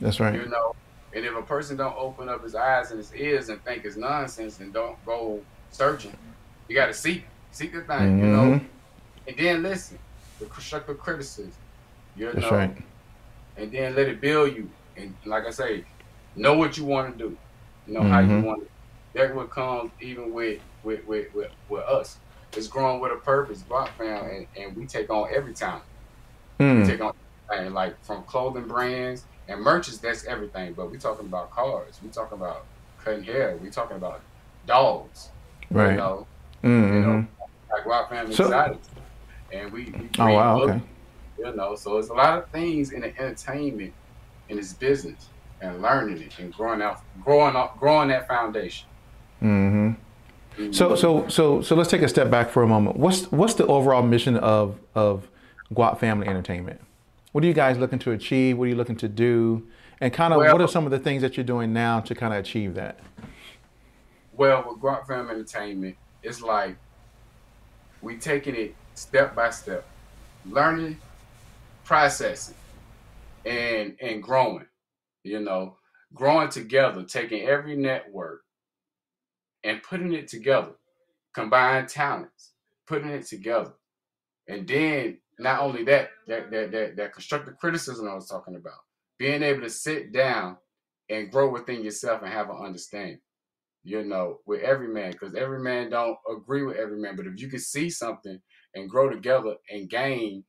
[0.00, 0.34] That's right.
[0.34, 0.74] You know,
[1.14, 3.96] and if a person don't open up his eyes and his ears and think it's
[3.96, 6.16] nonsense and don't go searching,
[6.68, 8.18] you got to seek seek the thing, mm-hmm.
[8.18, 9.28] you know, mm-hmm.
[9.28, 9.98] and then listen.
[10.40, 11.52] The constructive criticism,
[12.16, 12.76] you know, That's right.
[13.56, 14.68] and then let it build you.
[14.96, 15.84] And like I say,
[16.34, 17.36] know what you want to do.
[17.86, 18.10] You know mm-hmm.
[18.10, 18.42] how you mm-hmm.
[18.42, 18.70] want it.
[19.12, 22.18] That's what comes even with with with with, with us.
[22.56, 25.82] It's growing with a purpose, Guap Fam, and, and we take on every time.
[26.60, 26.82] Mm.
[26.82, 27.12] We take on
[27.52, 30.00] and like from clothing brands and merches.
[30.00, 30.74] That's everything.
[30.74, 31.98] But we talking about cars.
[32.02, 32.64] We talking about
[33.02, 33.56] cutting hair.
[33.62, 34.20] We talking about
[34.66, 35.30] dogs.
[35.70, 35.90] Right.
[35.90, 36.26] You know.
[36.62, 36.94] Mm-hmm.
[36.94, 37.26] You know,
[37.72, 38.78] like Guap Family so, excited.
[39.52, 40.80] And we, we oh wow okay.
[41.38, 43.92] You know, so it's a lot of things in the entertainment
[44.48, 45.28] in this business
[45.60, 48.88] and learning it and growing out, growing up, growing that foundation.
[49.42, 49.92] Mm-hmm.
[50.70, 52.96] So, so, so, so let's take a step back for a moment.
[52.96, 55.28] What's what's the overall mission of of
[55.72, 56.80] Guap Family Entertainment?
[57.32, 58.56] What are you guys looking to achieve?
[58.58, 59.66] What are you looking to do?
[60.00, 62.14] And kind of, well, what are some of the things that you're doing now to
[62.14, 62.98] kind of achieve that?
[64.32, 66.76] Well, with Guap Family Entertainment, it's like
[68.02, 69.84] we taking it step by step,
[70.46, 70.98] learning,
[71.84, 72.54] processing,
[73.44, 74.66] and and growing
[75.24, 75.78] you know,
[76.12, 78.43] growing together, taking every network
[79.64, 80.72] and putting it together,
[81.34, 82.52] combined talents,
[82.86, 83.72] putting it together.
[84.48, 88.80] And then not only that, that that that, that constructive criticism I was talking about,
[89.18, 90.58] being able to sit down
[91.10, 93.20] and grow within yourself and have an understanding
[93.84, 97.16] you know, with every man, because every man don't agree with every man.
[97.16, 98.40] But if you can see something
[98.74, 100.44] and grow together and gain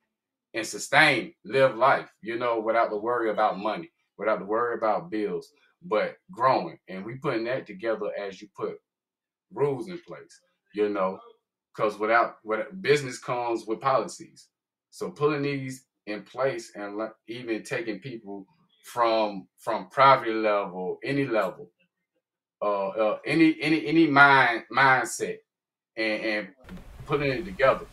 [0.53, 5.09] and sustain, live life, you know, without the worry about money without the worry about
[5.09, 5.51] bills,
[5.83, 6.77] but growing.
[6.87, 8.77] And we putting that together as you put
[9.53, 10.39] rules in place,
[10.73, 11.19] you know,
[11.75, 14.47] because without what business comes with policies.
[14.91, 18.45] So putting these in place and even taking people
[18.85, 21.69] from from private level, any level,
[22.61, 25.37] uh, uh any any any mind mindset,
[25.97, 26.47] and, and
[27.05, 27.85] putting it together,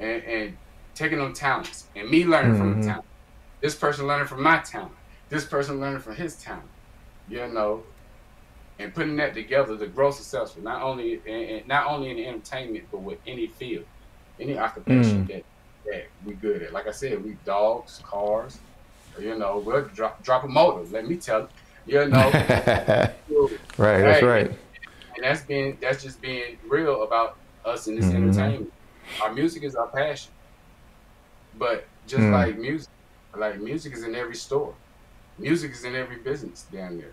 [0.00, 0.56] and, and
[0.94, 2.72] taking them talents, and me learning mm-hmm.
[2.72, 3.06] from the talent,
[3.60, 4.92] this person learning from my talent,
[5.28, 6.68] this person learning from his talent,
[7.28, 7.82] you know,
[8.80, 13.02] and putting that together to grow successful, not only and not only in entertainment, but
[13.02, 13.84] with any field,
[14.40, 15.28] any occupation mm.
[15.28, 15.44] that
[15.84, 16.72] that we good at.
[16.72, 18.58] Like I said, we dogs, cars,
[19.18, 20.88] you know, we'll drop drop a motor.
[20.90, 21.48] Let me tell
[21.86, 22.30] you, you know.
[23.76, 24.50] right, that's right.
[25.16, 28.28] And that's being that's just being real about us in this mm-hmm.
[28.28, 28.72] entertainment.
[29.22, 30.32] Our music is our passion,
[31.58, 32.32] but just mm.
[32.32, 32.88] like music,
[33.36, 34.72] like music is in every store,
[35.38, 37.12] music is in every business down there.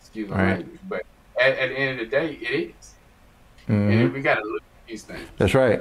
[0.00, 0.58] Excuse my right.
[0.58, 1.02] language, but
[1.40, 2.94] at, at, the end of the day, it is.
[3.68, 3.90] Mm-hmm.
[3.90, 5.28] and we got to look at these things.
[5.38, 5.80] That's right.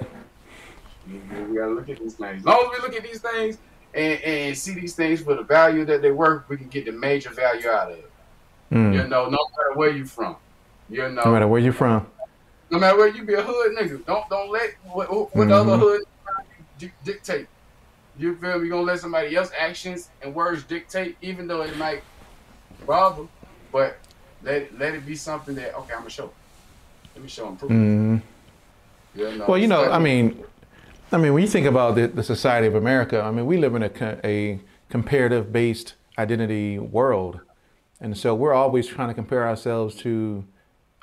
[1.10, 2.40] We gotta look at these things.
[2.40, 3.58] As long as we look at these things
[3.94, 6.92] and, and see these things for the value that they worth, we can get the
[6.92, 8.12] major value out of it.
[8.72, 8.94] Mm.
[8.94, 10.36] You know, no matter where you from.
[10.90, 12.06] You know, no matter where you from.
[12.70, 14.06] No matter where you be a hood nigga.
[14.06, 15.52] Don't don't let what, what mm-hmm.
[15.52, 16.02] other hood
[17.04, 17.48] dictate.
[18.18, 18.66] You feel me?
[18.66, 22.04] You gonna let somebody else's actions and words dictate, even though it might
[22.86, 23.28] bother,
[23.72, 23.98] but
[24.44, 26.32] let let it be something that okay, I'm gonna show.
[27.16, 27.72] Let me show them proof.
[27.72, 28.18] Mm-hmm.
[29.16, 30.44] You know, well, you know, I mean,
[31.12, 33.74] I mean, when you think about the, the society of America, I mean, we live
[33.76, 33.92] in a,
[34.24, 37.40] a comparative based identity world.
[38.00, 40.46] And so we're always trying to compare ourselves to,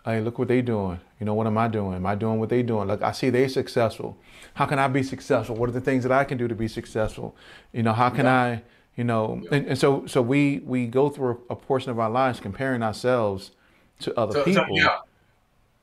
[0.05, 1.01] hey, look what they doing.
[1.19, 1.95] You know, what am I doing?
[1.95, 2.87] Am I doing what they doing?
[2.87, 4.17] Look, I see they successful.
[4.55, 5.57] How can I be successful?
[5.57, 7.35] What are the things that I can do to be successful?
[7.73, 8.41] You know, how can yeah.
[8.41, 8.63] I,
[8.97, 9.49] you know, yeah.
[9.53, 12.83] and, and, so so we we go through a, a, portion of our lives comparing
[12.83, 13.53] ourselves
[14.01, 14.65] to other so, people.
[14.67, 14.99] So, yeah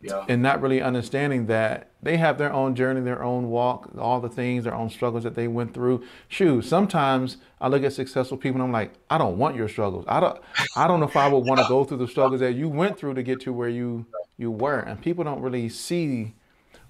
[0.04, 0.26] yeah.
[0.28, 4.30] and not really understanding that they have their own journey, their own walk, all the
[4.30, 6.04] things, their own struggles that they went through.
[6.28, 10.06] Shoot, sometimes I look at successful people and I'm like, I don't want your struggles.
[10.08, 10.40] I don't
[10.76, 12.98] I don't know if I would want to go through the struggles that you went
[12.98, 14.06] through to get to where you
[14.38, 14.80] you were.
[14.80, 16.34] And people don't really see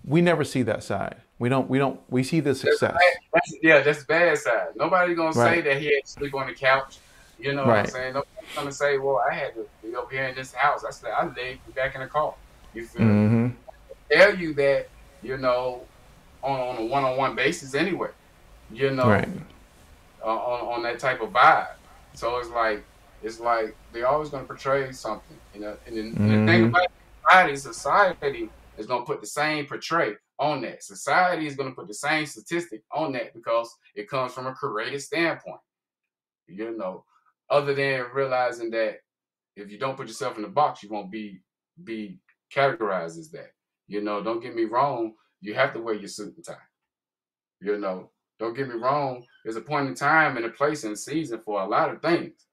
[0.03, 1.17] we never see that side.
[1.39, 2.95] We don't we don't we see the success.
[3.33, 4.67] That's, yeah, that's bad side.
[4.75, 5.55] Nobody's gonna right.
[5.55, 6.99] say that he had to sleep on the couch.
[7.39, 7.77] You know right.
[7.77, 8.13] what I'm saying?
[8.13, 10.83] Nobody's gonna say, Well, I had to be up here in this house.
[10.85, 12.35] I said I laid back in the car.
[12.73, 13.45] You feel mm-hmm.
[13.45, 13.53] me?
[14.11, 14.89] Tell you that,
[15.21, 15.81] you know,
[16.43, 18.09] on, on a one on one basis anyway.
[18.71, 19.27] You know, right.
[20.23, 21.73] uh, on, on that type of vibe.
[22.13, 22.83] So it's like
[23.23, 25.37] it's like they're always gonna portray something.
[25.53, 26.31] You know, and, the, mm-hmm.
[26.31, 26.75] and the thing mm-hmm.
[26.75, 26.91] about
[27.25, 30.83] society, society is gonna put the same portray on that.
[30.83, 35.01] Society is gonna put the same statistic on that because it comes from a creative
[35.01, 35.61] standpoint.
[36.47, 37.05] You know,
[37.49, 38.97] other than realizing that
[39.55, 41.41] if you don't put yourself in the box, you won't be
[41.83, 42.19] be
[42.53, 43.51] categorizes that.
[43.87, 46.55] You know, don't get me wrong, you have to wear your suit and tie.
[47.61, 50.97] You know, don't get me wrong, there's a point in time and a place and
[50.97, 52.47] season for a lot of things.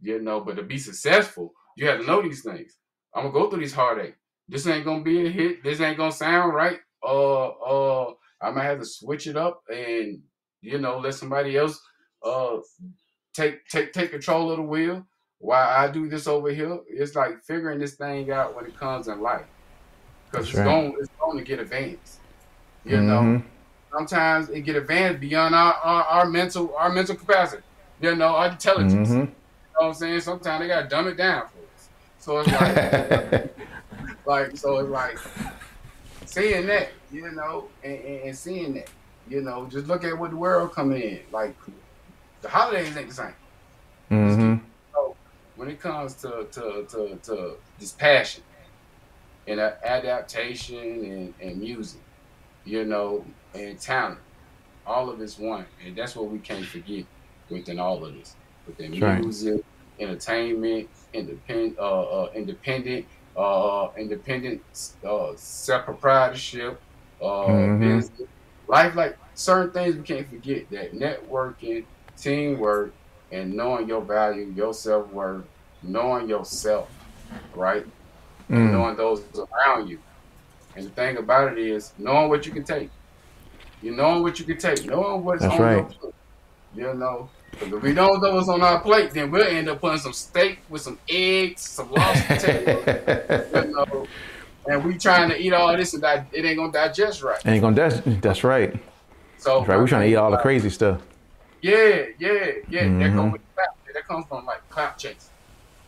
[0.00, 2.78] You know, but to be successful, you have to know these things.
[3.14, 4.14] I'm gonna go through these heartache.
[4.48, 5.62] This ain't gonna be a hit.
[5.62, 6.78] This ain't gonna sound right.
[7.04, 10.20] Uh, uh, I might have to switch it up and
[10.60, 11.80] you know let somebody else
[12.24, 12.58] uh
[13.34, 15.04] take take take control of the wheel
[15.42, 16.78] while I do this over here.
[16.88, 19.44] It's like figuring this thing out when it comes in life,
[20.30, 20.64] because it's right.
[20.64, 22.20] going it's going to get advanced.
[22.84, 23.06] You mm-hmm.
[23.06, 23.42] know,
[23.92, 27.62] sometimes it get advanced beyond our, our, our mental our mental capacity.
[28.00, 29.08] You know, our intelligence.
[29.10, 29.18] Mm-hmm.
[29.18, 29.32] You know
[29.74, 30.20] what I'm saying?
[30.20, 31.88] Sometimes they gotta dumb it down for us.
[32.18, 33.56] So it's like,
[34.26, 35.18] like so it's like
[36.32, 38.88] seeing that, you know, and, and, and seeing that,
[39.28, 41.20] you know, just look at what the world come in.
[41.30, 41.54] Like
[42.40, 43.34] the holidays ain't the same.
[44.10, 44.66] Mm-hmm
[45.62, 48.42] when it comes to to, to, to this passion
[49.46, 52.00] and adaptation and, and music,
[52.64, 54.18] you know, and talent,
[54.84, 57.04] all of it's one, and that's what we can't forget
[57.48, 58.34] within all of this.
[58.66, 59.64] Within music, right.
[60.00, 64.62] entertainment, independent, uh, uh, independent, uh, independent,
[65.04, 66.80] uh, self proprietorship,
[67.20, 67.80] uh, mm-hmm.
[67.80, 68.28] business,
[68.68, 68.94] life.
[68.94, 71.84] Like certain things we can't forget that networking,
[72.16, 72.92] teamwork,
[73.30, 75.44] and knowing your value, your self worth,
[75.82, 76.90] knowing yourself,
[77.54, 77.86] right?
[78.50, 78.72] Mm.
[78.72, 79.98] Knowing those around you.
[80.76, 82.90] And the thing about it is knowing what you can take.
[83.82, 85.76] You knowing what you can take, knowing what's That's on right.
[85.76, 86.14] your plate.
[86.74, 89.80] You know, because if we don't know what's on our plate, then we'll end up
[89.80, 92.84] putting some steak with some eggs, some lost potatoes,
[93.54, 94.06] you know.
[94.66, 97.38] And we trying to eat all this and that it ain't gonna digest right.
[97.46, 98.02] Ain't gonna digest.
[98.22, 98.72] That's right.
[99.38, 99.78] So that's right.
[99.78, 101.00] We're trying to eat all the crazy stuff.
[101.60, 102.84] Yeah, yeah, yeah.
[102.84, 102.98] Mm-hmm.
[103.00, 103.38] That, comes
[103.94, 105.16] that comes from like clout chasing.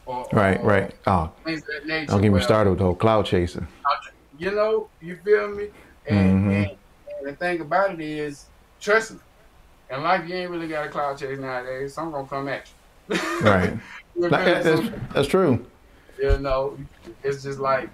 [0.07, 0.95] or, Right, or right.
[1.07, 2.07] Oh, things of that nature.
[2.13, 3.67] don't get me started with the whole clout chasing.
[4.37, 5.69] You know, you feel me?
[6.07, 6.19] And,
[6.51, 6.57] Mhm.
[6.57, 8.47] and, and the thing about it is,
[8.81, 9.19] trust me.
[9.91, 11.95] In life, you ain't really got a clout chase nowadays.
[11.95, 12.69] Some gonna come at
[13.09, 13.17] you.
[13.43, 13.75] Right.
[14.17, 14.89] You Like, feel me?
[14.91, 15.67] that's, that's true.
[16.19, 16.79] you know,
[17.23, 17.91] it's just like,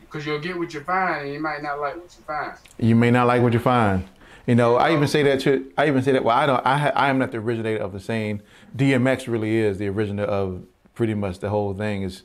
[0.00, 2.52] because you'll get what you find, and you might not like what you find.
[2.78, 4.06] You may not like what you find.
[4.46, 5.72] You know, I even say that to.
[5.78, 6.22] I even say that.
[6.22, 6.64] Well, I don't.
[6.66, 8.42] I ha, I am not the originator of the saying.
[8.76, 12.02] DMX really is the originator of pretty much the whole thing.
[12.02, 12.22] Is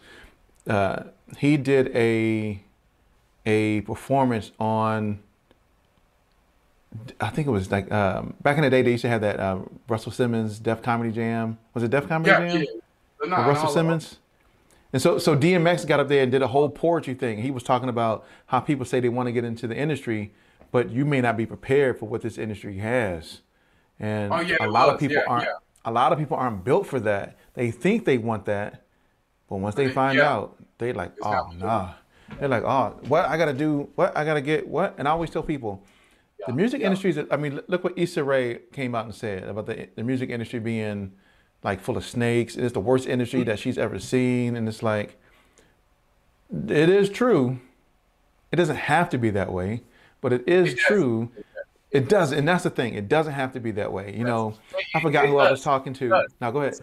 [0.67, 1.03] uh,
[1.37, 2.61] he did a
[3.45, 5.19] a performance on.
[7.21, 8.81] I think it was like um, back in the day.
[8.81, 11.57] They used to have that uh, Russell Simmons Def Comedy Jam.
[11.73, 12.61] Was it Def Comedy Yeah, Jam?
[12.63, 12.65] yeah.
[13.21, 13.69] With Russell.
[13.69, 14.17] Simmons.
[14.91, 17.41] And so, so DMX got up there and did a whole poetry thing.
[17.43, 20.33] He was talking about how people say they want to get into the industry,
[20.71, 23.41] but you may not be prepared for what this industry has.
[23.99, 25.43] And Oh, yeah, a lot of people Yeah, aren't.
[25.43, 25.51] yeah.
[25.85, 27.37] A lot of people aren't built for that.
[27.53, 28.81] They think they want that,
[29.47, 30.31] but once they find yeah.
[30.33, 31.93] out, they're like, It's oh nah.
[32.39, 33.89] They're like, oh, what I gotta do?
[33.95, 34.67] What I gotta get?
[34.67, 34.95] What?
[34.97, 35.83] And I always tell people,
[36.47, 36.87] the music yeah.
[36.87, 37.19] industry is.
[37.31, 40.59] I mean, look what Issa Rae came out and said about the the music industry
[40.59, 41.13] being
[41.63, 42.55] like full of snakes.
[42.55, 45.17] It's the worst industry that she's ever seen, and it's like,
[46.51, 47.59] it is true.
[48.51, 49.83] It doesn't have to be that way,
[50.21, 51.31] but it is It true.
[51.91, 52.93] It does, and that's the thing.
[52.93, 54.15] It doesn't have to be that way.
[54.15, 54.53] You know,
[54.93, 56.25] I forgot who I was talking to.
[56.39, 56.75] Now go ahead.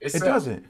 [0.00, 0.66] It doesn't.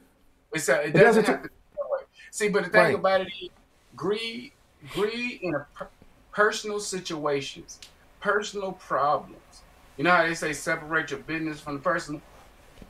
[0.53, 2.01] It's a, it It doesn't doesn't have to be that way.
[2.31, 2.95] See, but the thing Right.
[2.95, 3.51] about it is,
[3.97, 4.53] greed,
[4.93, 5.89] greed in a per-
[6.33, 7.81] personal situations,
[8.21, 9.65] personal problems.
[9.97, 12.21] You know how they say separate your business from the personal.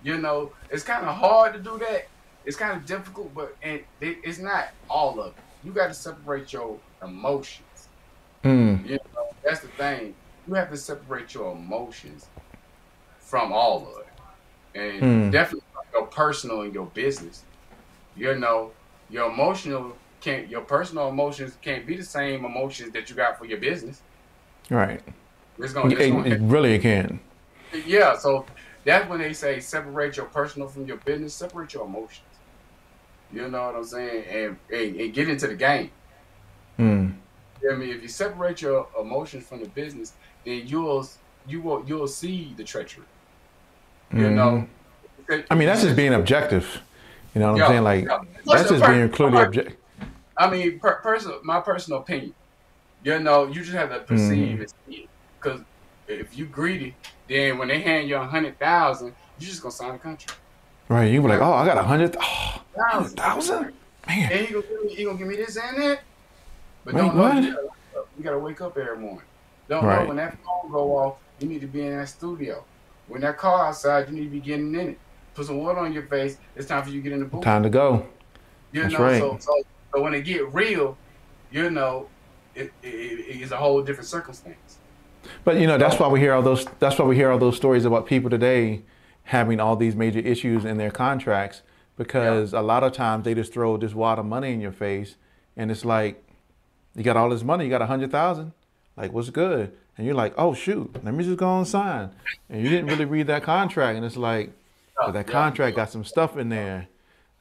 [0.01, 2.03] You know, it's kind of hard to do that.
[2.45, 5.45] It's kind of difficult, but and it, it's not all of it.
[5.63, 7.91] You got to separate your emotions.
[8.45, 10.17] Mm, You know, that's the thing.
[10.47, 12.31] You have to separate your emotions
[13.19, 14.03] from all of
[14.75, 15.31] it, and Hmm.
[15.31, 15.63] definitely
[15.95, 17.47] your personal and your business.
[18.15, 23.17] You know, your emotional can't, your personal emotions can't be the same emotions that you
[23.17, 24.05] got for your business.
[24.71, 25.03] Right.
[25.59, 27.21] It's gonna, it's It, gonna it really can.
[27.87, 28.17] yeah.
[28.17, 28.47] So
[28.85, 31.35] that's when they say separate your personal from your business.
[31.35, 32.23] Separate your emotions.
[33.33, 34.25] You know what I'm saying?
[34.29, 35.91] And and, and get into the game.
[36.79, 37.15] Mm,
[37.71, 41.07] I mean, if you separate your emotions from the business, then you'll
[41.47, 43.07] you will you'll see the treachery.
[44.13, 44.35] You mhm.
[44.35, 44.69] know.
[45.51, 46.83] I mean, that's just being objective.
[47.35, 47.85] You know what Yeah, I'm saying?
[47.85, 48.19] Like, yeah.
[48.47, 49.77] that's just Per- being clearly objective.
[50.37, 52.35] I mean, per, personal, my personal opinion.
[53.07, 54.61] You know, you just have to perceive mm-hmm.
[54.63, 55.09] and see it.
[55.41, 55.61] Because
[56.09, 56.97] if you greedy,
[57.29, 60.41] then when they hand you a hundred thousand, you just gonna sign a contract.
[60.89, 61.05] Right.
[61.05, 63.17] You be like, oh, I got a hundred, oh, Thousand.
[63.17, 63.73] thousand?
[64.09, 64.33] Man.
[64.33, 66.01] And he gonna give me, gonna give me this and that.
[66.85, 68.09] But Wait, don't know you gotta, wake up.
[68.19, 69.23] you gotta wake up every morning.
[69.69, 70.03] Don't Right.
[70.03, 72.65] know when that phone go off, you need to be in that studio.
[73.07, 74.99] When that car outside, you need to be getting in it.
[75.35, 76.39] Put some water on your face.
[76.57, 77.45] It's time for you to get in the booth.
[77.45, 78.05] Time to go.
[78.73, 79.21] You That's know, right.
[79.21, 79.63] so, so
[79.95, 80.99] so when it get real,
[81.53, 82.09] you know,
[82.57, 84.79] it, it, it is a whole different circumstance.
[85.45, 86.67] But you know, that's why we hear all those.
[86.79, 88.83] That's why we hear all those stories about people today
[89.25, 91.63] having all these major issues in their contracts
[91.97, 95.17] because a lot of times they just throw this wad of money in your face,
[95.57, 96.23] and it's like,
[96.95, 98.53] you got all this money, you got a hundred thousand,
[98.97, 99.73] like what's good?
[99.97, 102.11] And you're like, oh shoot, let me just go and sign.
[102.51, 104.53] And you didn't really read that contract, and it's like,
[105.13, 106.89] that contract got some stuff in there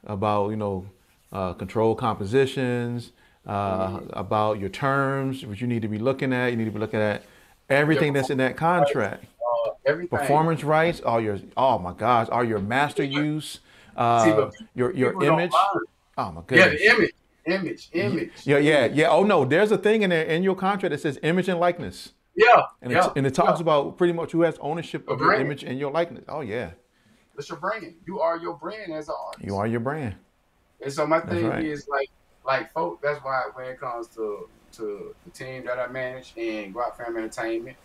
[0.04, 0.86] about you know
[1.32, 3.12] uh, control compositions,
[3.46, 6.48] uh, about your terms, which you need to be looking at.
[6.48, 7.22] You need to be looking at
[7.68, 9.24] everything that's in that contract.
[9.24, 10.18] Uh, everything.
[10.18, 13.60] Performance rights, all your oh my gosh, all your master use,
[13.96, 15.52] uh, See, your your image.
[16.18, 16.80] Oh my Yeah, goodness.
[16.80, 17.14] the image,
[17.46, 18.32] image, image.
[18.44, 19.08] Yeah, yeah, yeah.
[19.10, 22.12] Oh no, there's a thing in there in your contract that says image and likeness,
[22.34, 23.06] yeah, and yeah.
[23.06, 25.90] it, and it talks about pretty much who has ownership of your image and your
[25.92, 26.24] likeness.
[26.28, 26.70] Oh yeah,
[27.38, 27.94] It's your brand.
[28.06, 29.44] You are your brand as an artist.
[29.44, 30.14] you are your brand.
[30.82, 31.64] And so my thing right.
[31.64, 32.10] is like,
[32.46, 33.00] like folk.
[33.02, 37.16] That's why when it comes to to the team that I manage and Guap Fam
[37.16, 37.76] Entertainment,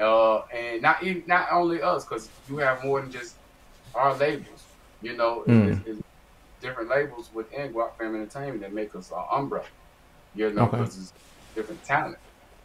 [0.00, 3.38] uh, and not even not only us, because you have more than just
[3.94, 4.68] our labels.
[5.00, 5.68] You know, Mm.
[5.68, 6.00] it's, it's
[6.60, 9.68] different labels within Guap Fam Entertainment that make us an umbrella.
[10.34, 10.78] You know, Okay.
[10.78, 11.12] because it's
[11.54, 12.18] different talent.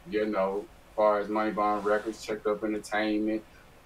[0.05, 3.43] You know, as far as Money Bond Records, Checked Up Entertainment,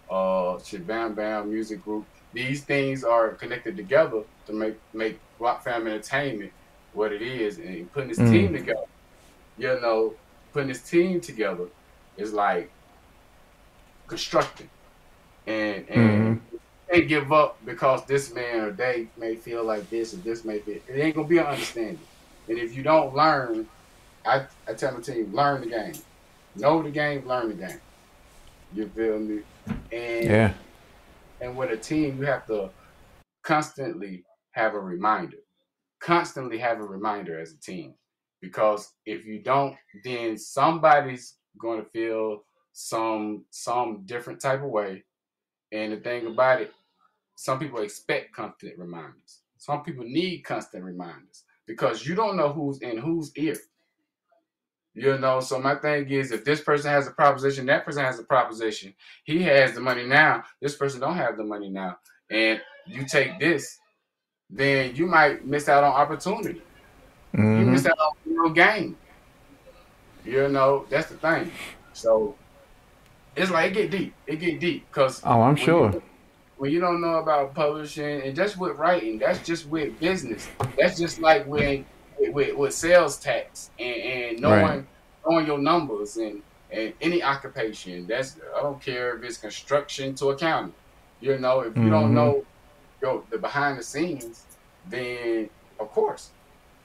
[0.10, 2.08] uh, Shit Bam Bam Music Group.
[2.34, 6.54] These things are connected together to make make Guap Fam Entertainment
[6.92, 8.28] what it is, and putting this Mm.
[8.28, 8.80] team together.
[9.58, 10.18] You know,
[10.54, 11.70] putting this team together
[12.18, 12.76] is like
[14.08, 14.72] constructing,
[15.48, 16.60] and and Mm-hmm.
[16.92, 20.60] can't give up because this man or they may feel like this or this may
[20.60, 20.84] be.
[20.88, 22.08] It ain't gonna be an understanding,
[22.48, 23.70] and if you don't learn,
[24.26, 25.96] I I tell my team learn the game,
[26.56, 27.82] know the game, learn the game.
[28.72, 29.44] You feel me?
[29.92, 30.58] And Yeah,
[31.42, 32.74] and with a team, you have to
[33.44, 35.39] constantly have a reminder.
[36.00, 37.93] Constantly have a reminder as a team.
[38.41, 45.04] Because if you don't, then somebody's going to feel some some different type of way.
[45.72, 46.34] And the thing mm-hmm.
[46.34, 46.74] about it,
[47.36, 49.41] some people expect constant reminders.
[49.58, 53.56] Some people need constant reminders because you don't know who's in whose ear.
[54.93, 58.20] You know, so my thing is if this person has a proposition, that person has
[58.20, 58.93] a proposition.
[59.24, 60.43] He has the money now.
[60.62, 61.97] This person don't have the money now.
[62.30, 63.78] And you take this,
[64.50, 66.62] then you might miss out on opportunity.
[67.34, 67.60] Mm-hmm.
[67.60, 68.97] You miss out on real game.
[70.26, 71.52] You know, that's the thing.
[71.93, 72.36] So
[73.36, 74.14] it's like it get deep.
[74.28, 75.91] It get deep because oh, I'm sure.
[75.91, 76.04] You,
[76.58, 80.50] when you don't know about publishing and just with writing, that's just with business.
[80.78, 81.86] That's just like when
[82.20, 84.86] with, with sales tax and, and knowing right.
[85.28, 86.41] knowing your numbers and,
[86.72, 88.06] and any occupation.
[88.08, 90.74] That's I don't care if it's construction to accounting.
[91.22, 91.91] You know, if you mm-hmm.
[91.91, 92.45] don't know
[93.02, 94.45] yo, the behind the scenes,
[94.89, 96.32] then of course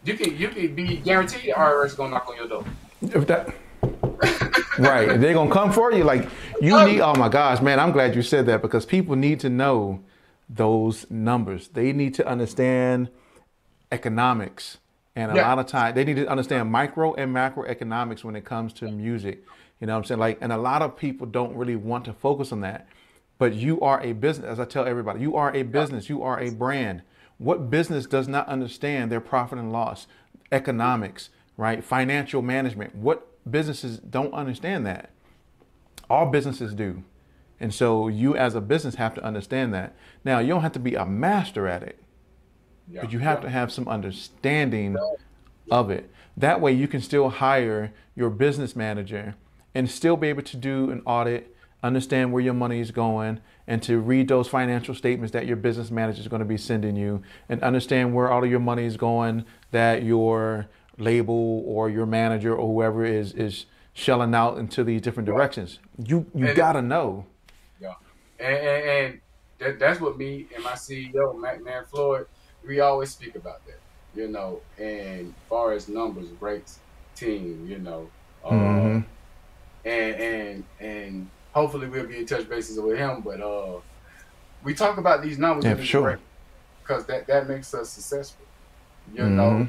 [0.04, 1.54] you can you can be guaranteed
[1.84, 2.64] is gonna knock on your door.
[3.02, 3.54] If that
[4.78, 5.20] right.
[5.20, 6.04] They're gonna come for you.
[6.04, 6.28] Like
[6.60, 6.86] you oh.
[6.86, 7.00] need.
[7.00, 7.80] Oh my gosh, man!
[7.80, 10.00] I'm glad you said that because people need to know
[10.48, 11.68] those numbers.
[11.68, 13.08] They need to understand
[13.92, 14.78] economics,
[15.16, 15.48] and a yeah.
[15.48, 19.44] lot of time they need to understand micro and macroeconomics when it comes to music.
[19.80, 20.20] You know what I'm saying?
[20.20, 22.88] Like, and a lot of people don't really want to focus on that.
[23.38, 26.40] But you are a business, as I tell everybody, you are a business, you are
[26.40, 27.02] a brand.
[27.38, 30.06] What business does not understand their profit and loss,
[30.52, 31.82] economics, right?
[31.82, 32.94] Financial management.
[32.94, 35.10] What businesses don't understand that.
[36.08, 37.02] All businesses do.
[37.60, 39.94] And so you as a business have to understand that.
[40.24, 41.98] Now, you don't have to be a master at it,
[42.88, 43.02] yeah.
[43.02, 43.44] but you have yeah.
[43.44, 44.96] to have some understanding
[45.70, 46.10] of it.
[46.36, 49.36] That way you can still hire your business manager
[49.74, 51.53] and still be able to do an audit,
[51.84, 55.90] understand where your money is going, and to read those financial statements that your business
[55.90, 58.96] manager is going to be sending you and understand where all of your money is
[58.96, 60.66] going that your
[60.98, 65.78] label or your manager or whoever is is shelling out into these different directions.
[66.04, 67.26] You you and, gotta know.
[67.80, 67.94] Yeah,
[68.40, 69.20] and, and, and
[69.58, 72.26] that, that's what me and my CEO Matt Man Floyd
[72.66, 73.80] we always speak about that.
[74.14, 76.78] You know, and far as numbers, rates,
[77.16, 78.08] team, you know,
[78.44, 79.00] uh, mm-hmm.
[79.88, 83.22] and and and hopefully we'll be in touch bases with him.
[83.22, 83.80] But uh,
[84.62, 86.18] we talk about these numbers yeah, sure.
[86.82, 88.44] because that that makes us successful.
[89.14, 89.36] You mm-hmm.
[89.36, 89.68] know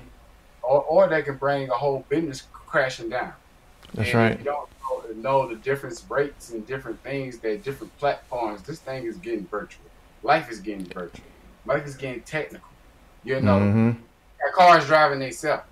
[0.65, 3.33] or, or they can bring a whole business crashing down.
[3.93, 4.39] That's and right.
[4.39, 4.69] you don't
[5.15, 8.61] know, know the different rates and different things that different platforms.
[8.63, 9.85] This thing is getting virtual.
[10.23, 11.25] Life is getting virtual.
[11.65, 12.67] Life is getting technical.
[13.23, 13.91] You know, mm-hmm.
[14.55, 15.63] cars driving themselves.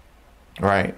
[0.59, 0.95] Right.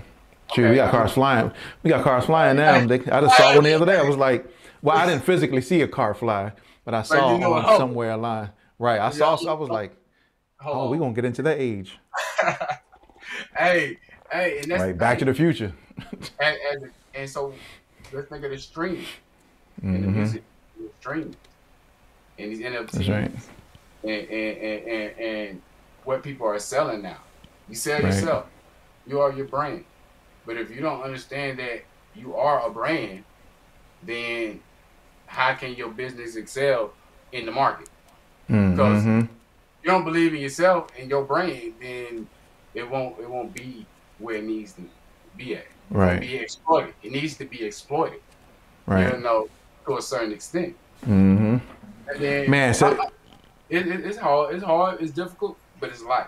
[0.54, 0.66] True.
[0.66, 0.72] Okay.
[0.72, 1.52] We got cars flying.
[1.84, 2.86] We got cars flying now.
[2.86, 3.98] They, I just saw one the other day.
[3.98, 4.46] I was like,
[4.86, 6.52] well, I didn't physically see a car fly,
[6.84, 8.50] but I saw you know, on somewhere along.
[8.78, 9.00] Right.
[9.00, 9.36] I saw.
[9.36, 9.96] So I was like,
[10.64, 11.98] oh, we're gonna get into that age.
[13.58, 13.98] hey,
[14.32, 14.98] hey, and that's right.
[14.98, 15.74] Back to the Future.
[16.40, 17.54] and, and, and so
[18.14, 19.06] let's think of the streaming
[19.80, 19.96] mm-hmm.
[19.96, 20.44] and the music
[21.00, 21.36] streaming
[22.38, 23.32] and these NFTs that's right.
[24.04, 25.62] and, and, and, and, and
[26.04, 27.18] what people are selling now.
[27.70, 28.14] You sell right.
[28.14, 28.46] yourself.
[29.08, 29.86] You are your brand.
[30.46, 33.24] But if you don't understand that you are a brand,
[34.04, 34.60] then
[35.36, 36.94] how can your business excel
[37.32, 37.90] in the market?
[38.48, 39.20] Because mm-hmm.
[39.22, 42.28] you don't believe in yourself and your brand, then
[42.74, 43.86] it won't it won't be
[44.20, 44.82] where it needs to
[45.36, 45.68] be at.
[45.90, 46.20] Right.
[46.20, 46.94] Be exploited.
[47.04, 48.22] It needs to be exploited.
[48.86, 49.14] Right.
[49.14, 49.50] You know,
[49.86, 50.76] to a certain extent.
[51.04, 51.58] Mm-hmm.
[52.20, 52.98] Then, Man, so
[53.70, 54.56] it, it, it's hard.
[54.56, 55.02] It's hard.
[55.02, 56.28] It's difficult, but it's life.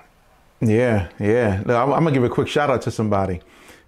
[0.59, 1.61] Yeah, yeah.
[1.65, 3.41] Look, I'm, I'm gonna give a quick shout out to somebody.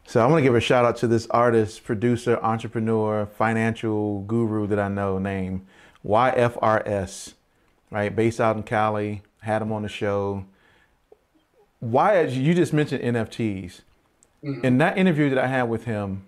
[0.10, 4.80] So I'm gonna give a shout out to this artist, producer, entrepreneur, financial guru that
[4.80, 5.68] I know named
[6.04, 7.34] YFRS,
[7.92, 8.16] right?
[8.16, 9.22] Based out in Cali.
[9.42, 10.46] Had him on the show
[11.80, 13.82] why you just mentioned NFTs.
[14.44, 14.66] Mm-hmm.
[14.66, 16.26] In that interview that I had with him,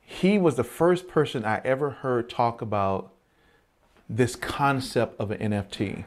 [0.00, 3.12] he was the first person I ever heard talk about
[4.08, 6.06] this concept of an NFT.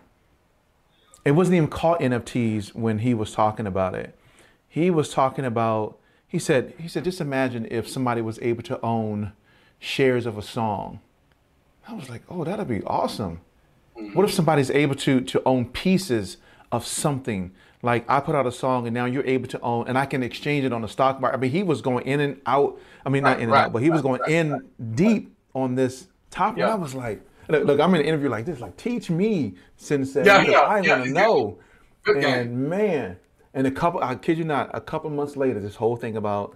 [1.24, 4.20] It wasn't even called NFTs when he was talking about it.
[4.68, 5.99] He was talking about
[6.30, 9.34] he said he said just imagine if somebody was able to own
[9.80, 11.02] shares of a song.
[11.88, 13.42] I was like, "Oh, that'd be awesome."
[13.98, 14.14] Mm-hmm.
[14.14, 16.38] What if somebody's able to to own pieces
[16.72, 17.52] of something
[17.82, 20.22] like I put out a song and now you're able to own and I can
[20.22, 21.38] exchange it on the stock market.
[21.38, 22.80] I mean, he was going in and out.
[23.06, 24.66] I mean, right, not in right, and out, but he was going right, in
[24.96, 26.60] deep on this topic.
[26.60, 26.74] Yeah.
[26.74, 30.26] I was like, look, look, I'm in an interview like this, like teach me, Sensei.
[30.26, 31.60] Yeah, yeah, I want to know.
[32.04, 32.70] Good and game.
[32.70, 33.18] man,
[33.54, 36.56] and a couple, I kid you not, a couple months later, this whole thing about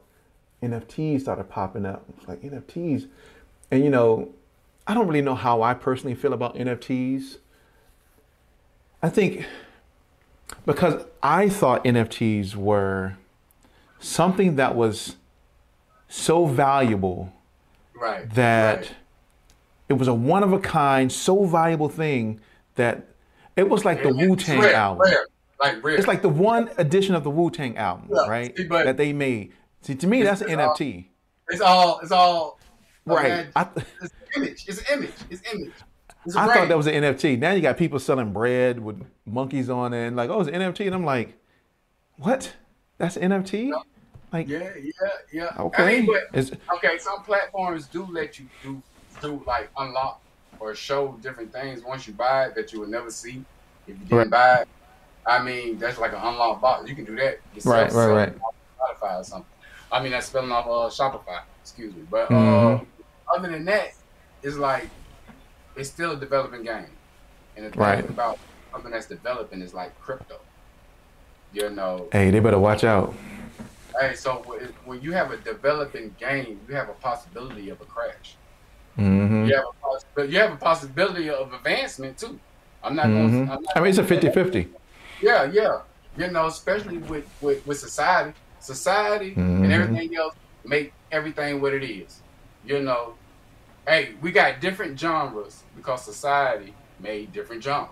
[0.62, 2.06] NFTs started popping up.
[2.18, 3.08] It's like NFTs,
[3.72, 4.30] and you know,
[4.88, 7.38] I don't really know how I personally feel about NFTs.
[9.02, 9.46] I think
[10.66, 13.18] because I thought NFTs were
[14.00, 15.16] something that was
[16.08, 17.34] so valuable
[17.96, 18.30] Right.
[18.32, 18.92] that right.
[19.90, 22.40] it was a one of a kind, so valuable thing
[22.76, 23.08] that
[23.56, 25.08] it was like the Wu Tang album.
[25.08, 25.28] rare,
[25.64, 25.96] like rare.
[25.96, 28.56] It's like the one edition of the Wu Tang album, Yeah, right?
[28.56, 29.54] see, that they made.
[29.82, 31.08] See, to me, that's an NFT,
[31.50, 32.60] it's all it's all
[33.06, 33.48] right?
[33.56, 33.68] I,
[34.02, 34.66] It's image.
[34.68, 35.14] It's an image.
[35.30, 35.74] It's image.
[36.26, 36.60] It's I brand.
[36.60, 37.38] thought that was an NFT.
[37.38, 40.56] Now you got people selling bread with monkeys on it, and like, oh, it's an
[40.56, 41.38] NFT, and I'm like,
[42.16, 42.54] what?
[42.98, 43.72] That's NFT?
[44.32, 44.92] Like, Yeah, yeah,
[45.32, 45.50] yeah.
[45.58, 48.82] I okay, mean, but okay, some platforms do let you do
[49.22, 50.22] do like unlock
[50.60, 53.44] or show different things once you buy it that you would never see
[53.88, 54.30] if you didn't Right.
[54.30, 54.68] buy it.
[55.26, 56.90] I mean, that's like an unlocked box.
[56.90, 57.94] You can do that yourself.
[57.94, 58.38] Right, right, right.
[58.80, 59.50] Spotify or something.
[59.92, 61.40] I mean, that's spelling off uh, Shopify.
[61.62, 62.34] Excuse me, but Mhm.
[62.34, 62.84] uh,
[63.38, 63.88] other than that,
[64.42, 64.92] it's like
[65.76, 67.00] it's still a developing game,
[67.56, 68.06] and the thing Right.
[68.10, 68.40] about
[68.74, 70.36] something that's developing is like crypto.
[71.52, 73.14] You know, hey, they better watch out.
[74.00, 74.44] Hey, so
[74.86, 78.40] when you have a developing game, you have a possibility of a crash.
[78.98, 79.46] Mm-hmm.
[79.46, 82.42] You have a poss- but you have a possibility of advancement too.
[82.82, 83.34] I'm not hmm going.
[83.50, 84.34] I'm not I mean, it's a gonna say that.
[84.34, 84.74] 50-50.
[85.24, 85.80] Yeah, yeah.
[86.18, 89.64] You know, especially with with, with society, society Mhm.
[89.64, 92.20] and everything else make everything what it is.
[92.66, 93.14] You know,
[93.88, 97.90] hey, we got different genres because society made different genres.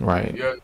[0.00, 0.34] Right.
[0.34, 0.54] You know?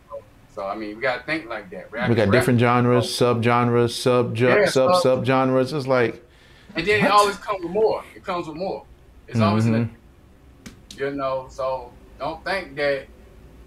[0.55, 1.93] So I mean, we gotta think like that.
[2.09, 5.73] We got different genres, sub genres, sub Yeah, sub sub- genres.
[5.73, 6.25] It's like,
[6.75, 8.03] And then it always comes with more.
[8.17, 8.85] It comes with more.
[9.29, 9.89] It's always in Mhm.
[10.97, 11.47] a, you know.
[11.51, 13.07] So don't think that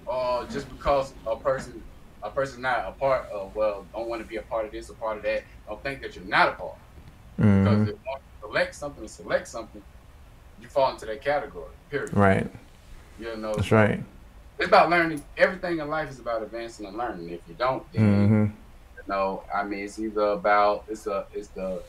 [0.08, 1.82] uh, just because a person
[2.24, 4.89] a person's not a part of well, don't want to be a part of this
[4.89, 5.43] or part of that.
[5.67, 6.78] Don't think that you're not a part.
[7.38, 7.61] mhm.
[7.63, 9.84] Because if you select something, select something,
[10.57, 11.76] you fall into that category.
[11.89, 12.13] Period.
[12.13, 12.47] right.
[13.17, 13.55] You know.
[13.55, 14.03] That's right.
[14.59, 15.26] It's about learning.
[15.38, 17.30] Everything in life is about advancing and learning.
[17.30, 18.45] If you don't, then hmm
[18.97, 21.84] you know, I mean, it's either about it's a it's the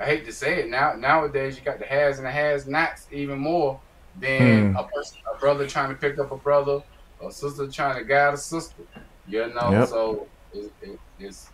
[0.00, 0.94] I hate to say it now.
[0.94, 3.82] Nowadays, you got the has and the has nots even more
[4.14, 4.74] than Hmm.
[4.76, 6.80] a person, a brother trying to pick up a brother,
[7.18, 8.82] or sister trying to guide a sister.
[9.28, 9.88] You know, Yep.
[9.88, 11.48] so it, it, it's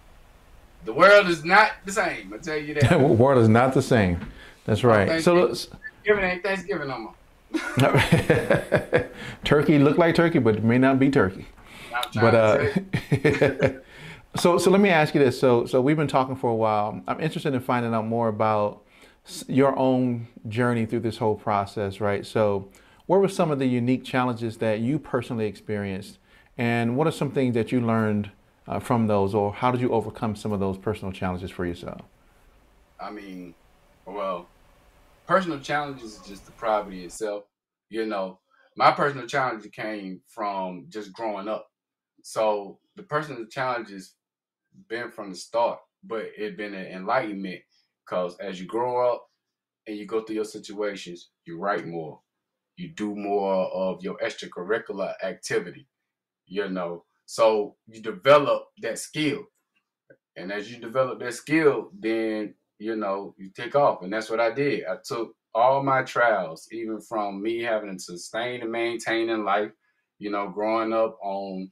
[0.84, 2.32] the world is not the same.
[2.34, 2.90] I tell you that.
[2.90, 4.18] The world is not the same.
[4.64, 5.22] That's right.
[5.22, 7.14] So let's- Thanksgiving ain't Thanksgiving no more.
[9.44, 11.46] turkey look like turkey, but it may not be turkey.
[12.14, 12.66] But uh,
[14.36, 15.38] so so let me ask you this.
[15.38, 17.00] So so we've been talking for a while.
[17.06, 18.82] I'm interested in finding out more about
[19.48, 22.24] your own journey through this whole process, right?
[22.24, 22.68] So
[23.06, 26.18] what were some of the unique challenges that you personally experienced,
[26.61, 28.30] and what are some things that you learned
[28.68, 32.02] uh, from those, or how did you overcome some of those personal challenges for yourself?
[33.00, 33.54] I mean,
[34.04, 34.46] well,
[35.26, 37.44] personal challenges is just the poverty itself.
[37.88, 38.40] You know,
[38.76, 41.66] my personal challenge came from just growing up.
[42.22, 44.16] So the personal challenges
[44.86, 47.62] been from the start, but it been an enlightenment
[48.04, 49.26] because as you grow up
[49.86, 52.20] and you go through your situations, you write more,
[52.76, 55.86] you do more of your extracurricular activity.
[56.51, 59.44] You know, so you develop that skill,
[60.36, 64.03] and as you develop that skill, then you know, you take off.
[64.03, 64.84] And that's what I did.
[64.86, 69.70] I took all my trials, even from me having to sustain and maintain in life,
[70.18, 71.70] you know, growing up on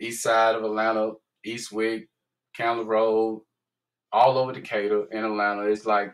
[0.00, 1.12] east side of Atlanta,
[1.46, 2.06] Eastwick,
[2.54, 3.42] Candler Road,
[4.12, 5.62] all over Decatur in Atlanta.
[5.62, 6.12] It's like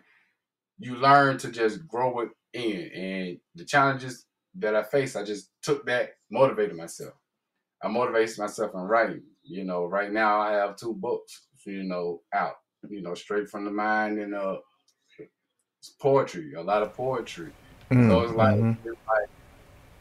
[0.79, 2.91] you learn to just grow it in.
[2.93, 4.27] And the challenges
[4.57, 7.15] that I faced, I just took that, motivated myself.
[7.85, 9.25] I motivated myself in writing.
[9.45, 12.57] You know, right now I have two books, you know, out
[12.91, 14.59] you know, straight from the mind and uh
[15.81, 17.55] it's poetry, a lot of poetry.
[18.01, 18.79] So it's like, Mhm.
[18.85, 19.01] it's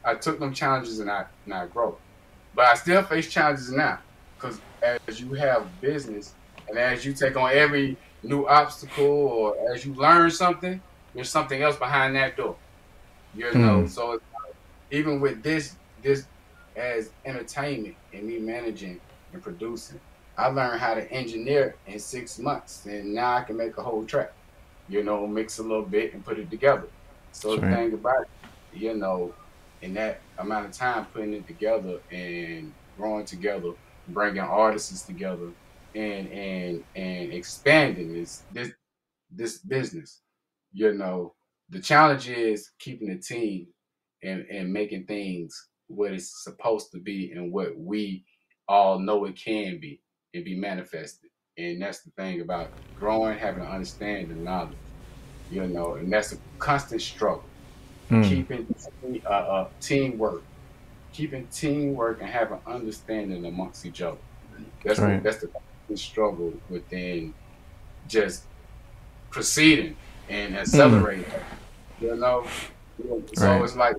[0.06, 2.02] like I took them challenges and I and I grow.
[2.54, 4.02] But I still face challenges now.
[4.40, 9.86] Cause as you have business and as you take on every new obstacle or as
[9.86, 12.60] you learn something, there's something else behind that door.
[13.34, 13.88] You know, Hmm.
[13.88, 16.28] so it's like, even with this this
[16.76, 19.02] as entertainment and me managing
[19.32, 20.02] and producing,
[20.38, 24.06] I learned how to engineer in six months, and now I can make a whole
[24.06, 24.36] track.
[24.88, 26.92] You know, mix a little bit and put it together.
[27.32, 28.30] So That's the thing about it,
[28.72, 29.38] you know,
[29.82, 33.72] in that amount of time putting it together and growing together,
[34.08, 35.54] bringing artists together,
[35.96, 38.72] and and and expanding this this
[39.30, 40.22] this business.
[40.72, 41.36] You know,
[41.70, 43.68] the challenge is keeping the team
[44.24, 48.26] and and making things what it's supposed to be and what we
[48.68, 50.02] all know it can be
[50.34, 51.30] and be manifested.
[51.58, 54.78] And that's the thing about growing, having an understanding and knowledge.
[55.50, 57.46] You know, and that's a constant struggle.
[58.10, 58.28] Mm.
[58.28, 58.76] Keeping
[59.26, 60.44] uh, uh, teamwork,
[61.12, 64.18] keeping teamwork and having understanding amongst each other.
[64.84, 65.22] That's Right.
[65.24, 65.46] the, that's
[65.90, 67.34] the struggle within
[68.08, 68.46] just
[69.32, 69.96] proceeding
[70.30, 71.26] and accelerating.
[72.00, 72.46] You know,
[73.34, 73.64] so Right.
[73.64, 73.96] it's like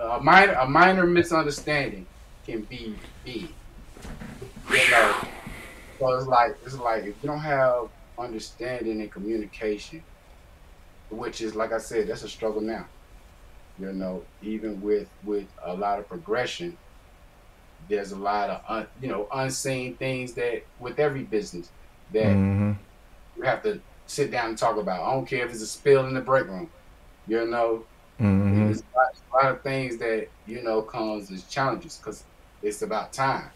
[0.00, 2.08] a minor a minor misunderstanding
[2.44, 3.56] can be big.
[4.68, 5.14] You know,
[6.00, 7.88] so it's like it's like if you don't have
[8.18, 10.04] understanding and communication,
[11.10, 12.88] which is like I said, that's a struggle now.
[13.78, 16.78] You know, even with with a lot of progression,
[17.78, 21.72] there's a lot of un, you know unseen things that with every business
[22.10, 22.72] that hmm
[23.36, 25.02] you have to sit down and talk about.
[25.02, 26.72] I don't care if it's a spill in the break room.
[27.26, 27.88] You know,
[28.18, 32.26] hmm there's a lot, a lot of things that you know comes as challenges because
[32.62, 33.52] it's about time.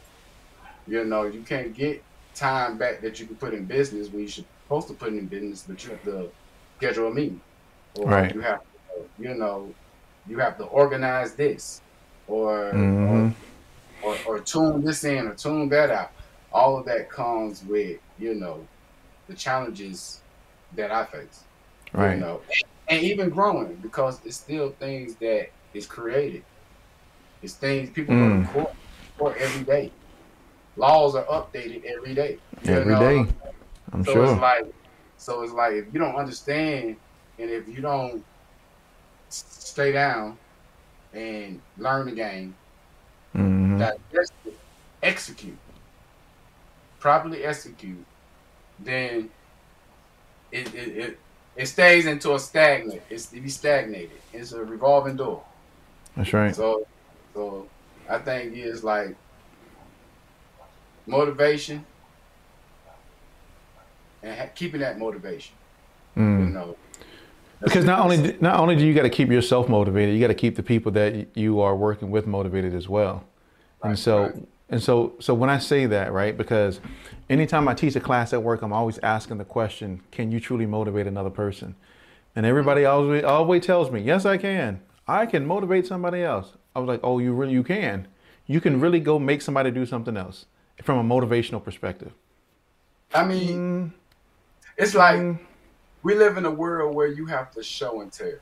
[0.86, 4.28] You know, you can't get time back that you can put in business when you
[4.28, 6.32] should supposed to put in business, but you have to
[6.78, 7.42] schedule a meeting,
[7.94, 8.34] or Right.
[8.34, 9.76] you have to, you know,
[10.26, 11.82] you have to organize this,
[12.26, 13.00] or, Mhm.
[13.04, 13.34] or,
[14.00, 16.10] or or tune this in or tune that out.
[16.52, 18.70] All of that comes with you know
[19.28, 20.24] the challenges
[20.72, 21.48] that I face
[21.92, 22.10] Right.
[22.10, 22.44] you know,
[22.90, 26.44] and even growing because it's still things that is created.
[27.42, 28.36] It's things people go Mm.
[28.36, 28.72] to court
[29.18, 29.94] for every day.
[30.76, 32.40] Laws are updated every day.
[32.66, 32.96] Every know?
[32.96, 33.32] day.
[33.92, 34.24] I'm So sure.
[34.24, 34.64] it's like,
[35.16, 36.98] so it's like if you don't understand
[37.38, 38.24] and if you don't
[39.28, 40.40] stay down
[41.12, 42.58] and learn the game,
[43.34, 44.60] hmm digest it,
[45.02, 45.60] execute,
[46.98, 48.06] properly execute,
[48.78, 49.32] then
[50.50, 51.18] it it, it,
[51.60, 53.02] it stays into a stagnant.
[53.10, 54.18] It's it be stagnated.
[54.32, 55.42] It's a revolving door.
[56.16, 56.54] That's right.
[56.54, 56.86] So
[57.34, 57.66] so
[58.08, 59.14] I think it's like
[61.06, 61.84] motivation
[64.22, 65.54] and ha- keeping that motivation.
[66.16, 66.52] You Mm.
[66.52, 66.76] know,
[67.62, 70.34] Because not only not only do you got to keep yourself motivated, you got to
[70.34, 73.24] keep the people that you are working with motivated as well.
[73.82, 74.34] and so right.
[74.70, 76.36] And so so when I say that, right?
[76.36, 76.80] Because
[77.28, 80.66] anytime I teach a class at work, I'm always asking the question, can you truly
[80.66, 81.74] motivate another person?
[82.36, 84.80] And everybody always always tells me, yes, I can.
[85.08, 86.52] I can motivate somebody else.
[86.74, 88.06] I was like, oh, you really you can.
[88.46, 90.46] You can really go make somebody do something else
[90.82, 92.12] from a motivational perspective.
[93.12, 93.92] I mean, Mm,
[94.76, 95.38] it's like mm.
[96.02, 98.32] we live in a world where you have to show and tell.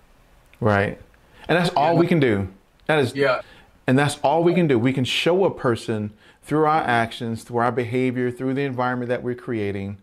[0.61, 1.01] Right.
[1.49, 2.49] And that's all we can do.
[2.87, 3.41] That is Yeah,
[3.89, 4.78] And that's all we can do.
[4.78, 6.12] We can show a person
[6.43, 9.97] through our actions, through our behavior, through the environment that we're creating.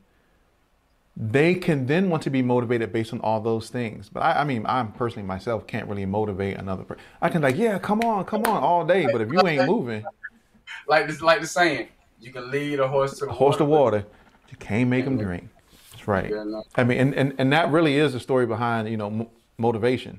[1.15, 4.09] They can then want to be motivated based on all those things.
[4.09, 7.03] But I, I mean, I'm personally myself can't really motivate another person.
[7.21, 9.05] I can like, yeah, come on, come on, all day.
[9.05, 10.03] But if you ain't moving,
[10.87, 13.97] like this, like the saying, you can lead a horse to the horse to water.
[13.97, 14.07] water,
[14.49, 15.47] you can't make them drink.
[15.91, 16.33] That's right.
[16.73, 20.17] I mean, and, and, and that really is the story behind, you know, mo- motivation.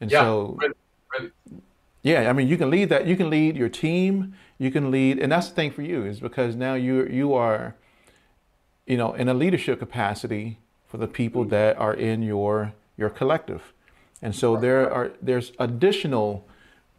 [0.00, 0.74] And Yeah, so really,
[1.12, 1.30] really.
[2.02, 3.06] Yeah, I mean, you can lead that.
[3.06, 4.34] You can lead your team.
[4.58, 7.74] You can lead, and that's the thing for you is because now you you are,
[8.86, 11.50] you know, in a leadership capacity for the people mm-hmm.
[11.50, 13.72] that are in your your collective,
[14.20, 16.46] and so there are there's additional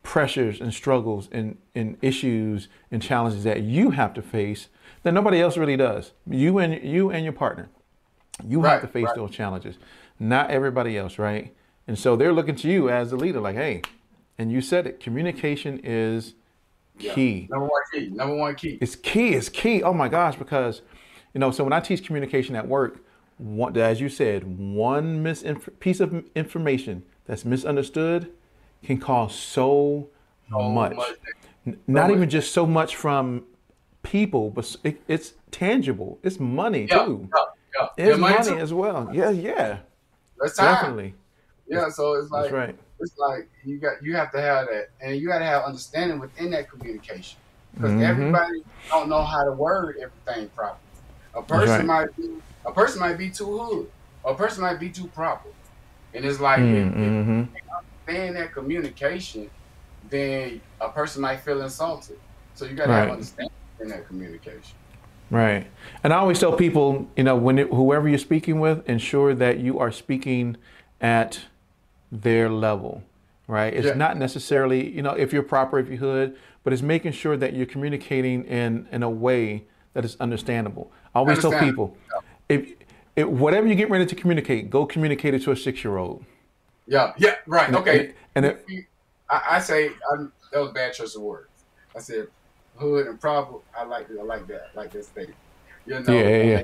[0.04, 4.68] pressures and struggles and, and issues and challenges that you have to face
[5.04, 6.12] that nobody else really does.
[6.30, 7.70] You and you and your partner,
[8.46, 9.16] you have to face right.
[9.16, 9.78] those challenges,
[10.20, 11.54] not everybody else, right?
[11.88, 13.82] And so they're looking to you as the leader, like, hey,
[14.44, 16.36] and you said it, communication is
[17.00, 17.14] Yeah.
[17.14, 17.48] key.
[17.50, 18.10] Number one key.
[18.10, 18.78] Number one key.
[18.82, 19.30] It's key.
[19.34, 19.82] It's key.
[19.82, 20.82] Oh my gosh, because
[21.34, 23.00] you know, so when I teach communication at work,
[23.38, 28.32] one, as you said, one misinf- piece of information that's misunderstood
[28.84, 30.10] can cause so
[30.52, 30.96] So much.
[30.96, 31.08] much.
[31.66, 32.18] N- Not much.
[32.18, 33.46] even just so much from
[34.04, 36.20] people, but it, it's tangible.
[36.22, 37.30] It's money Yeah, too.
[37.34, 37.44] yeah,
[37.80, 37.88] yeah.
[37.98, 38.58] It's Yeah, mine money too.
[38.60, 39.10] as well.
[39.14, 39.78] Yeah, yeah,
[40.40, 40.76] That's time.
[40.76, 41.16] definitely.
[41.66, 42.76] Yeah, so it's like That's right.
[43.04, 46.20] It's like you got you have to have that, and you got to have understanding
[46.20, 47.42] within that communication
[47.82, 48.00] because Mhm.
[48.00, 50.80] everybody don't know how to word everything properly.
[51.36, 51.52] A right.
[51.60, 53.88] person might be a person might be too hood,
[54.26, 55.50] a person might be too proper,
[56.14, 57.54] and it's like if, if Mm-hmm.
[58.08, 59.52] that communication,
[60.04, 62.18] then a person might feel insulted.
[62.54, 63.02] So you got to Right.
[63.02, 63.50] have understanding
[63.82, 64.80] in that communication.
[65.30, 65.68] Right.
[66.04, 69.60] And I always tell people, you know, when it, whoever you're speaking with, ensure that
[69.60, 70.58] you are speaking
[71.02, 71.46] at
[72.22, 73.04] their level,
[73.48, 73.74] right?
[73.74, 73.94] It's Yeah.
[73.94, 77.54] not necessarily, you know, if you're proper, if you hood, but it's making sure that
[77.54, 80.92] you're communicating in in a way that is understandable.
[81.16, 81.98] I always tell people,
[82.50, 82.74] if,
[83.16, 86.24] if whatever you get ready to communicate, go communicate it to a six year old.
[86.88, 87.68] Yeah, yeah, right.
[87.68, 88.14] And- Okay.
[88.36, 88.66] And it,
[89.30, 90.16] I, I say i
[90.52, 91.50] that was a bad choice of words.
[91.96, 92.28] I said
[92.78, 93.58] hood and proper.
[93.78, 94.70] I like I like that.
[94.74, 95.38] I like that statement.
[95.86, 96.64] You know, Yeah, yeah, yeah.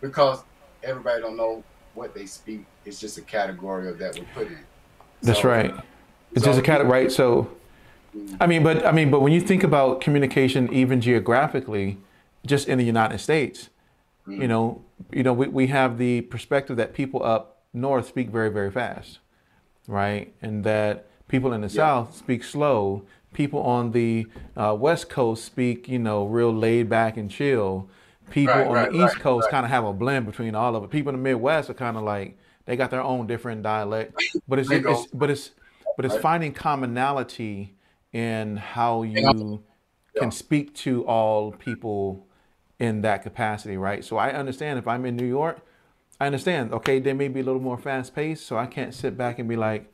[0.00, 0.42] because
[0.82, 1.62] everybody don't know
[1.96, 2.64] what they speak.
[2.84, 4.58] It's just a category of that we put in.
[5.22, 5.74] That's So- right.
[6.32, 7.12] It's so just a category, right?
[7.12, 7.48] So,
[8.40, 11.98] I mean, but I mean, but when you think about communication, even geographically,
[12.44, 13.70] just in the United States,
[14.28, 14.42] mm-hmm.
[14.42, 14.82] you know,
[15.12, 19.18] you know, we, we have the perspective that people up north speak very, very fast,
[19.86, 20.34] right?
[20.42, 21.74] And that people in the yeah.
[21.74, 23.04] south speak slow.
[23.32, 24.26] People on the
[24.56, 27.88] uh, west coast speak, you know, real laid back and chill.
[28.30, 30.84] People right, on right, the east coast kind of have a blend between all of
[30.84, 30.90] it.
[30.90, 34.58] People in the Midwest are kind of like they got their own different dialect, but
[34.58, 35.52] it's, it's but it's
[35.96, 37.74] but it's finding commonality
[38.12, 39.62] in how you
[40.18, 42.26] can speak to all people
[42.78, 44.04] in that capacity, right?
[44.04, 45.60] So I understand if I'm in New York,
[46.20, 46.72] I understand.
[46.72, 49.48] Okay, they may be a little more fast paced, so I can't sit back and
[49.48, 49.92] be like,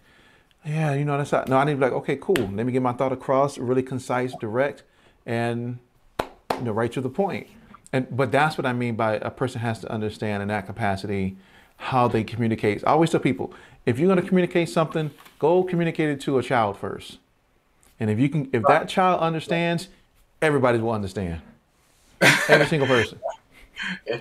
[0.64, 1.48] yeah, you know that's not.
[1.48, 2.36] No, I need to be like, okay, cool.
[2.36, 4.84] Let me get my thought across, really concise, direct,
[5.26, 5.78] and
[6.20, 7.48] you know, right to the point.
[7.92, 11.36] And but that's what I mean by a person has to understand in that capacity
[11.76, 12.82] how they communicate.
[12.86, 13.52] I always tell people,
[13.84, 17.18] if you're going to communicate something, go communicate it to a child first.
[18.00, 19.88] And if you can, if that child understands,
[20.40, 21.40] everybody will understand.
[22.48, 23.18] Every single person.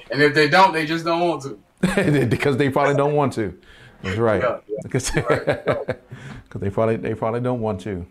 [0.10, 1.60] And if they don't, they just don't want to.
[2.26, 3.56] because they probably don't want to.
[4.02, 4.42] That's right.
[4.42, 4.78] Yeah, yeah.
[4.84, 6.00] Because right.
[6.56, 8.08] they probably they probably don't want to.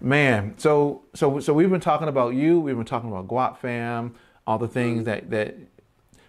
[0.00, 2.58] Man, so so so we've been talking about you.
[2.58, 4.16] We've been talking about Guap Fam,
[4.50, 5.54] all the things that that.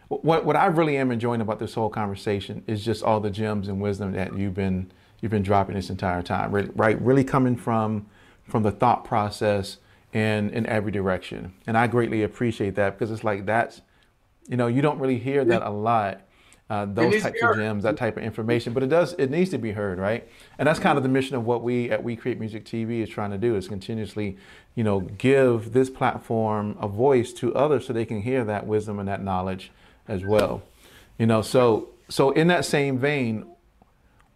[0.09, 3.69] What what I really am enjoying about this whole conversation is just all the gems
[3.69, 4.91] and wisdom that you've been
[5.22, 6.51] you've been dropping this entire time.
[6.51, 8.05] Right, really coming from
[8.43, 9.78] from the thought process
[10.13, 11.53] and in every direction.
[11.65, 13.82] And I greatly appreciate that because it's like that's
[14.47, 16.22] you know you don't really hear that a lot.
[16.72, 19.57] Uh, those types of gems, that type of information, but it does it needs to
[19.57, 20.26] be heard, right?
[20.57, 23.09] And that's kind of the mission of what we at We Create Music TV is
[23.09, 24.38] trying to do is continuously,
[24.74, 28.99] you know, give this platform a voice to others so they can hear that wisdom
[28.99, 29.69] and that knowledge
[30.07, 30.63] as well.
[31.19, 33.47] You know, so so in that same vein,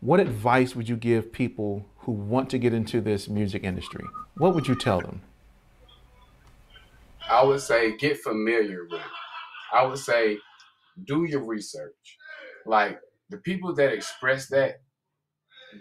[0.02, 4.04] what advice would you give people who want to get into this music industry?
[4.36, 5.22] What would you tell them?
[7.30, 9.08] I would say get familiar with it.
[9.74, 10.38] I would say
[11.06, 12.18] do your research.
[12.66, 13.00] Like
[13.30, 14.82] the people that express that,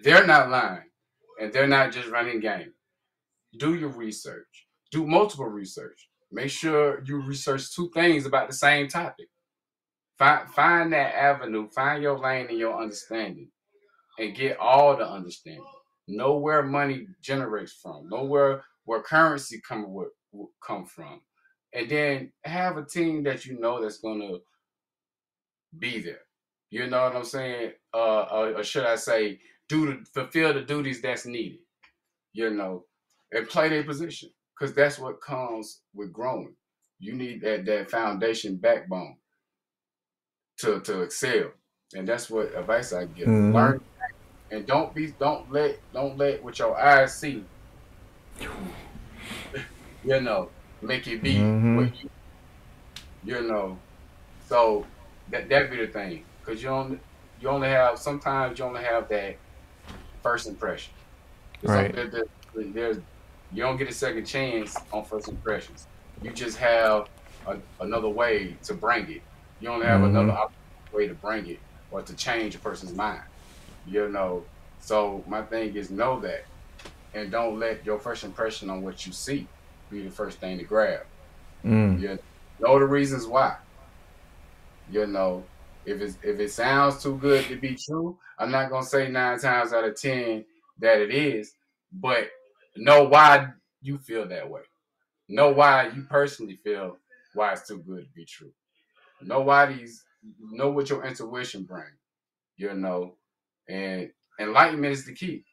[0.03, 0.91] they're not lying
[1.41, 2.73] and they're not just running game.
[3.59, 4.67] Do your research.
[4.91, 6.09] Do multiple research.
[6.33, 9.29] Make sure you research two things about the same topic.
[10.19, 13.49] Find find that avenue, find your lane and your understanding,
[14.19, 15.65] and get all the understanding.
[16.09, 18.09] Know where money generates from.
[18.09, 20.09] Know where where currency come with,
[20.67, 21.21] come from
[21.75, 24.39] and then have a team that you know that's gonna
[25.79, 26.23] be there.
[26.71, 27.73] You know what I'm saying?
[27.93, 29.39] Uh, or, or should I say,
[29.69, 31.59] do the, fulfill the duties that's needed.
[32.33, 32.85] You know,
[33.31, 36.55] and play their position because that's what comes with growing.
[36.99, 39.17] You need that that foundation backbone
[40.59, 41.53] to to excel,
[41.95, 43.29] and that's what advice I give.
[43.29, 43.55] Mm-hmm.
[43.55, 43.81] Learn
[44.55, 47.45] and don't be don't let don't let what your eyes see.
[50.05, 50.51] you know,
[50.83, 51.77] make it be mm-hmm.
[51.77, 52.11] what you,
[53.25, 53.79] you know.
[54.49, 54.87] So
[55.31, 56.99] that that be the thing, cause you only
[57.41, 59.37] you only have sometimes you only have that
[60.23, 60.93] first impression.
[61.63, 61.95] Right.
[61.95, 62.25] There, there,
[62.55, 62.99] there's
[63.53, 65.87] you don't get a second chance on first impressions.
[66.23, 67.09] You just have
[67.47, 69.23] a, another way to bring it.
[69.61, 70.17] You only have mm-hmm.
[70.17, 70.53] another
[70.93, 73.23] way to bring it or to change a person's mind.
[73.87, 74.45] You know.
[74.81, 76.45] So my thing is know that,
[77.15, 79.47] and don't let your first impression on what you see
[79.91, 81.07] be the first thing to grab.
[81.65, 82.01] Mm.
[82.01, 82.19] You
[82.61, 83.57] know the reasons why.
[84.91, 85.45] You know,
[85.87, 89.39] if it if it sounds too good to be true, I'm not gonna say nine
[89.39, 90.45] times out of ten
[90.79, 91.55] that it is,
[91.93, 92.29] but
[92.77, 93.49] know why
[93.83, 94.63] you feel that way.
[95.29, 96.99] Know why you personally feel
[97.35, 98.53] why it's too good to be true.
[99.23, 100.05] Know why these
[100.41, 101.91] know what your intuition brings.
[102.57, 103.17] You know,
[103.69, 105.45] and enlightenment is the key.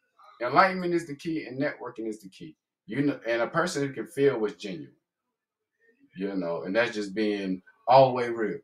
[0.42, 2.56] Enlightenment is the key, and networking is the key.
[2.86, 4.94] You know, and a person who can feel what's genuine.
[6.16, 8.60] You know, and that's just being all the way real.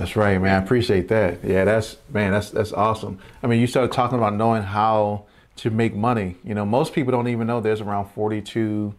[0.00, 0.54] That's right, man.
[0.54, 1.44] I appreciate that.
[1.44, 3.18] Yeah, that's man, that's that's awesome.
[3.42, 5.26] I mean, you started talking about knowing how
[5.56, 6.38] to make money.
[6.42, 8.94] You know, most people don't even know there's around 42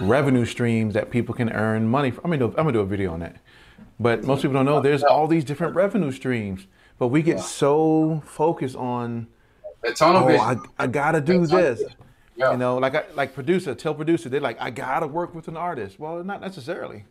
[0.00, 2.26] revenue streams that people can earn money from.
[2.26, 3.36] I'm gonna do, I'm gonna do a video on that.
[3.98, 6.66] But most people don't know there's all these different revenue streams.
[6.98, 9.28] But we get so focused on
[9.82, 11.82] oh, I, I gotta do this.
[12.36, 12.52] Yeah.
[12.52, 15.56] You know, like I, like producer, tell producer, they're like, I gotta work with an
[15.56, 15.98] artist.
[15.98, 17.04] Well, not necessarily.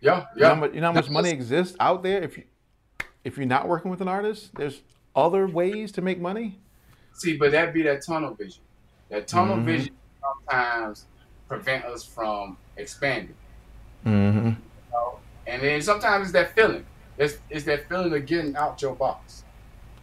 [0.00, 0.24] Yeah, yeah.
[0.34, 2.44] You know, how much, you know how much money exists out there if you
[3.24, 4.54] if you're not working with an artist?
[4.54, 4.82] There's
[5.14, 6.58] other ways to make money.
[7.14, 8.62] See, but that be that tunnel vision.
[9.08, 9.66] That tunnel mm-hmm.
[9.66, 11.06] vision sometimes
[11.48, 13.34] prevent us from expanding.
[14.04, 14.48] Mm-hmm.
[14.48, 14.56] You
[14.92, 15.18] know?
[15.46, 16.84] And then sometimes it's that feeling.
[17.16, 19.44] It's, it's that feeling of getting out your box.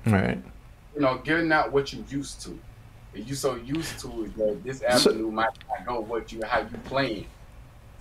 [0.06, 0.42] Right.
[0.96, 2.58] You know, getting out what you used to
[3.16, 6.60] you so used to it that this avenue so, might not go what you how
[6.60, 7.26] you playing.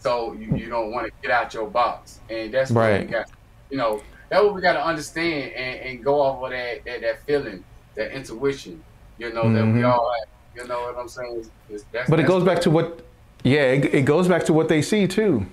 [0.02, 2.92] So you, you don't want to get out your box, and that's right.
[2.92, 3.30] what we got.
[3.70, 7.00] You know, that's what we got to understand and, and go off of that, that
[7.02, 8.82] that feeling, that intuition.
[9.18, 9.54] You know mm-hmm.
[9.54, 9.86] that we mm-hmm.
[9.86, 10.28] all have.
[10.56, 11.46] You know what I'm saying?
[11.70, 13.00] It's, that's, but it goes back to what,
[13.42, 15.46] yeah, it, it, goes back to what they see too.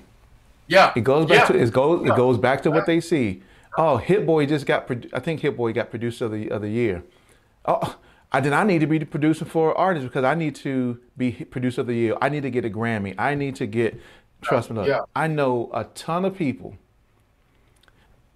[0.68, 1.56] Yeah, it goes back yeah.
[1.56, 2.14] to it goes yeah.
[2.14, 3.42] it goes back to what they see.
[3.78, 4.90] Oh, Hit Boy just got.
[5.14, 7.04] I think Hit Boy got producer of the of the year.
[7.66, 7.98] Oh,
[8.32, 8.54] I did.
[8.54, 11.88] I need to be the producer for artists because I need to be producer of
[11.88, 12.16] the year.
[12.22, 13.16] I need to get a Grammy.
[13.18, 14.00] I need to get.
[14.42, 15.02] Trust me, yeah.
[15.16, 16.76] I know a ton of people.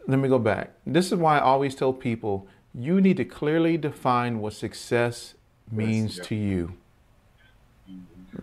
[0.08, 0.72] Let me go back.
[0.86, 5.36] This is why I always tell people you need to clearly define what success
[5.72, 6.24] means yes, yeah.
[6.24, 6.74] to you.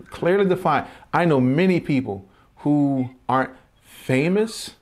[0.08, 0.86] Clearly define.
[1.12, 2.24] I know many people
[2.56, 3.50] who aren't
[3.82, 4.74] famous,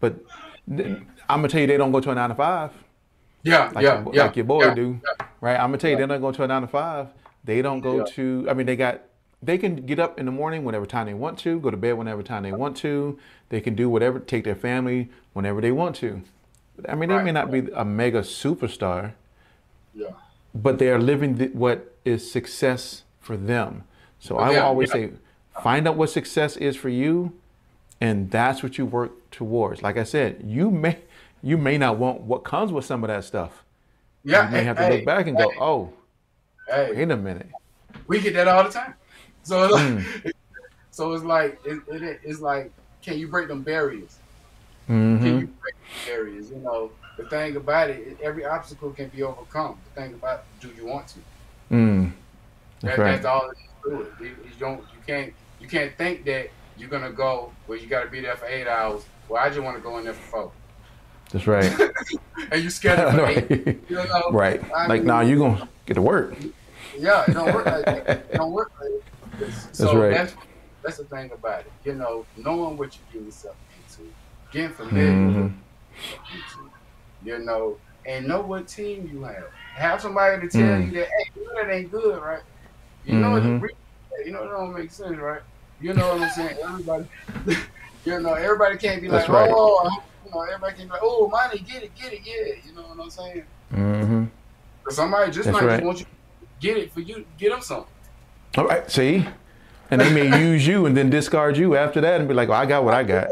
[0.00, 0.16] but
[0.68, 1.04] mm.
[1.28, 2.72] I'm gonna tell you they don't go to a nine to five.
[3.42, 5.26] Yeah, like yeah, your, yeah, like your boy yeah, do, yeah.
[5.40, 5.54] right?
[5.54, 7.08] I'm gonna tell you they're not going to a nine to five.
[7.44, 8.46] They don't go to.
[8.50, 9.02] I mean, they got.
[9.42, 11.94] They can get up in the morning whenever time they want to, go to bed
[11.94, 13.18] whenever time they want to.
[13.48, 16.22] They can do whatever, take their family whenever they want to.
[16.88, 19.12] I mean, they right, may not be a mega superstar,
[19.94, 20.08] yeah.
[20.54, 23.84] but they are living the, what is success for them.
[24.18, 25.12] So I will always say,
[25.62, 27.32] find out what success is for you,
[28.00, 29.82] and that's what you work towards.
[29.82, 30.98] Like I said, you may
[31.42, 33.64] you may not want what comes with some of that stuff.
[34.24, 35.92] Yeah, you may have to hey, look back and hey, go, "Oh,
[36.68, 37.48] hey, wait a minute."
[38.06, 38.94] We get that all the time.
[39.42, 40.32] So, it's like, mm.
[40.90, 42.72] so it's like it, it, it's like,
[43.02, 44.18] can you break them barriers?
[44.88, 45.24] Mm-hmm.
[45.24, 45.74] Can you break
[46.06, 46.50] barriers?
[46.50, 49.78] You know, the thing about it, every obstacle can be overcome.
[49.94, 51.18] The thing about, do you want to?
[51.70, 52.12] Mm.
[52.80, 53.12] That's, that, right.
[53.12, 54.12] that's all it is to it.
[54.20, 58.04] You, you don't, you can't, you can't think that you're gonna go where you got
[58.04, 59.04] to be there for eight hours.
[59.28, 60.52] Well, I just want to go in there for four.
[61.30, 61.72] That's right.
[62.50, 63.50] and you scared right.
[63.50, 64.30] Eight, you know?
[64.30, 64.62] Right.
[64.72, 66.34] I like, now nah, you gonna get to work.
[66.98, 68.08] Yeah, it don't work like that.
[68.08, 69.09] It don't work like that.
[69.72, 70.10] So that's right.
[70.10, 70.34] That's,
[70.82, 71.72] that's the thing about it.
[71.84, 74.10] You know, knowing what you get yourself into,
[74.52, 75.42] getting familiar mm-hmm.
[75.42, 75.52] with
[76.32, 76.70] into,
[77.24, 77.76] you know,
[78.06, 79.44] and know what team you have.
[79.74, 80.86] Have somebody to tell mm.
[80.86, 82.42] you that, hey, that ain't good, right?
[83.04, 83.64] You know mm-hmm.
[83.64, 83.74] it's
[84.26, 85.40] you know it don't make sense, right?
[85.80, 86.56] You know what I'm saying?
[86.62, 87.06] Everybody,
[88.04, 89.54] you know, everybody can't be That's like, right.
[89.54, 89.90] oh,
[90.24, 92.54] you know, everybody can be like, oh, money, get it, get it, yeah.
[92.66, 93.44] You know what I'm saying?
[93.72, 94.24] Mm-hmm.
[94.90, 95.76] Somebody just might right.
[95.76, 96.06] just want you
[96.60, 97.92] get it for you, get them something.
[98.56, 99.26] All right, see?
[99.90, 102.60] And they may use you and then discard you after that and be like, well,
[102.60, 103.30] I got what I got.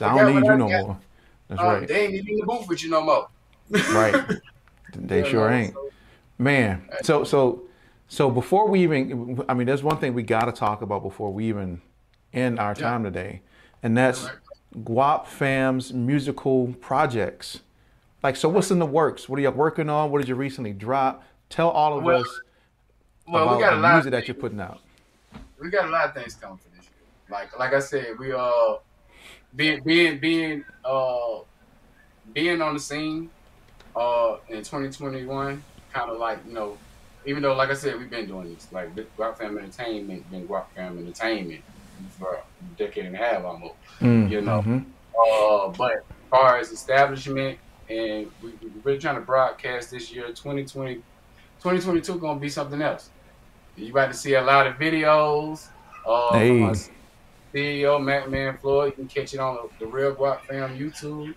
[0.00, 0.86] I don't need you no got.
[0.86, 0.98] more.
[1.48, 1.88] That's um, right.
[1.88, 3.28] They ain't even in the booth with you no more.
[3.70, 4.24] right.
[4.98, 5.74] They yeah, sure ain't.
[5.74, 5.90] So,
[6.38, 7.64] Man, so so
[8.08, 11.30] so before we even I mean there's one thing we got to talk about before
[11.30, 11.82] we even
[12.32, 13.10] end our time yeah.
[13.10, 13.40] today.
[13.82, 14.28] And that's
[14.78, 17.60] Guap Fam's musical projects.
[18.22, 19.28] Like, so what's in the works?
[19.28, 20.10] What are you working on?
[20.10, 21.22] What did you recently drop?
[21.48, 22.40] Tell all of well, us
[23.28, 24.80] well, we got a lot of music that you're putting out.
[25.60, 27.06] We got a lot of things coming for this year.
[27.30, 28.76] Like, like I said, we uh
[29.54, 31.40] being being being uh
[32.32, 33.30] being on the scene
[33.94, 35.62] uh in 2021,
[35.92, 36.78] kind of like you know,
[37.24, 40.66] even though like I said, we've been doing this like Guap Fam Entertainment, been Guap
[40.74, 41.62] Fam Entertainment
[42.18, 42.42] for a
[42.78, 43.74] decade and a half almost.
[44.00, 44.78] Mm, you know, mm-hmm.
[44.78, 47.58] uh, but as far as establishment,
[47.88, 53.10] and we, are really trying to broadcast this year, 2020, 2022 gonna be something else.
[53.76, 55.68] You about to see a lot of videos.
[56.06, 56.72] Uh, hey.
[57.54, 58.92] CEO Matt Man Floyd.
[58.92, 61.34] You can catch it on the, Real Guap Fam YouTube.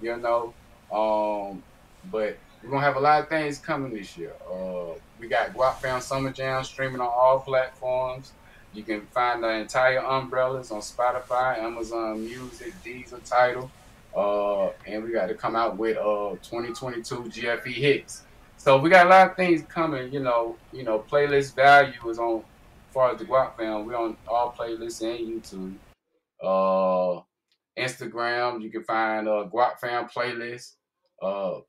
[0.00, 0.54] You know,
[0.92, 1.62] um,
[2.10, 4.32] but we're gonna have a lot of things coming this year.
[4.50, 8.32] Uh, we got Guap Fam Summer Jam streaming on all platforms.
[8.72, 13.70] You can find the entire umbrellas on Spotify, Amazon Music, Deezer, Tidal,
[14.14, 18.22] Uh, and we got to come out with uh 2022 GFE hits.
[18.60, 20.12] So we got a lot of things coming.
[20.12, 22.44] You know, you know, playlist value is on.
[22.88, 25.74] As far as the Guap Fam, we're on all playlists and YouTube.
[26.42, 27.22] Uh,
[27.78, 30.74] Instagram, you can find uh Guap Fam playlist.
[31.22, 31.60] Uh,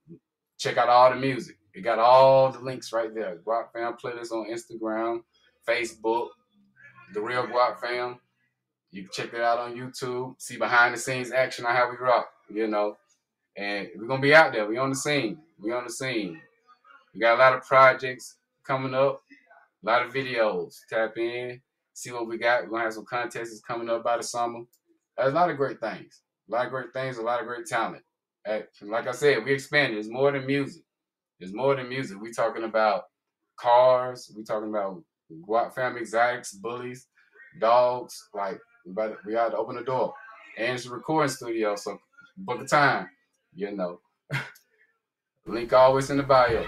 [0.60, 1.56] check out all the music.
[1.74, 3.38] We got all the links right there.
[3.38, 5.22] Guap Fam playlist on Instagram,
[5.66, 6.28] Facebook,
[7.14, 8.20] the real Guap fam.
[8.92, 10.36] You can check that out on YouTube.
[10.42, 12.98] See behind the scenes action on how we rock, you know.
[13.56, 14.68] And we're gonna be out there.
[14.68, 15.38] We on the scene.
[15.58, 16.42] We on the scene.
[17.14, 19.22] We got a lot of projects coming up,
[19.84, 20.76] a lot of videos.
[20.90, 21.62] Tap in,
[21.94, 22.64] see what we got.
[22.64, 24.62] We're gonna have some contests coming up by the summer.
[25.18, 26.22] There's a lot of great things.
[26.50, 28.04] A lot of great things, a lot of great talent.
[28.82, 30.00] Like I said, we expanded.
[30.00, 30.84] It's more than music.
[31.40, 32.18] It's more than music.
[32.20, 33.04] We're talking about
[33.58, 34.32] cars.
[34.36, 35.04] We're talking about
[35.76, 37.08] family exotics, bullies,
[37.60, 38.30] dogs.
[38.34, 40.14] Like we about to, we got to open the door,
[40.58, 42.00] and it's a recording studio, so
[42.38, 43.10] book a time.
[43.54, 44.00] You know,
[45.46, 46.66] link always in the bio.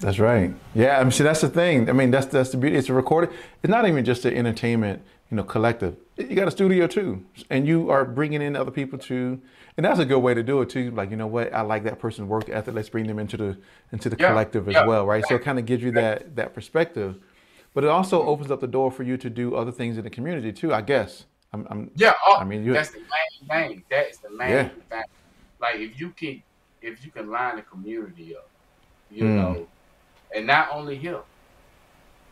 [0.00, 0.54] That's right.
[0.74, 1.88] Yeah, I mean, see, that's the thing.
[1.90, 2.76] I mean, that's that's the beauty.
[2.76, 3.30] It's a recorded.
[3.62, 5.96] It's not even just an entertainment you know, collective.
[6.16, 9.40] You got a studio too, and you are bringing in other people too,
[9.76, 10.90] and that's a good way to do it too.
[10.90, 12.74] Like, you know what, I like that person's work ethic.
[12.74, 13.58] Let's bring them into the
[13.92, 14.86] into the Yeah, collective as yeah.
[14.86, 15.24] well, right?
[15.26, 17.16] So it kind of gives you that that perspective,
[17.74, 20.10] but it also opens up the door for you to do other things in the
[20.10, 20.74] community too.
[20.74, 21.26] I guess.
[21.52, 23.84] I'm, I'm Yeah, oh, I mean, you- that's the main thing.
[23.90, 24.68] That is the main Yeah.
[24.88, 25.02] thing.
[25.60, 26.42] Like if you can,
[26.80, 28.48] if you can line the community up,
[29.10, 29.36] you Mm.
[29.36, 29.68] know,
[30.34, 31.22] and not only here,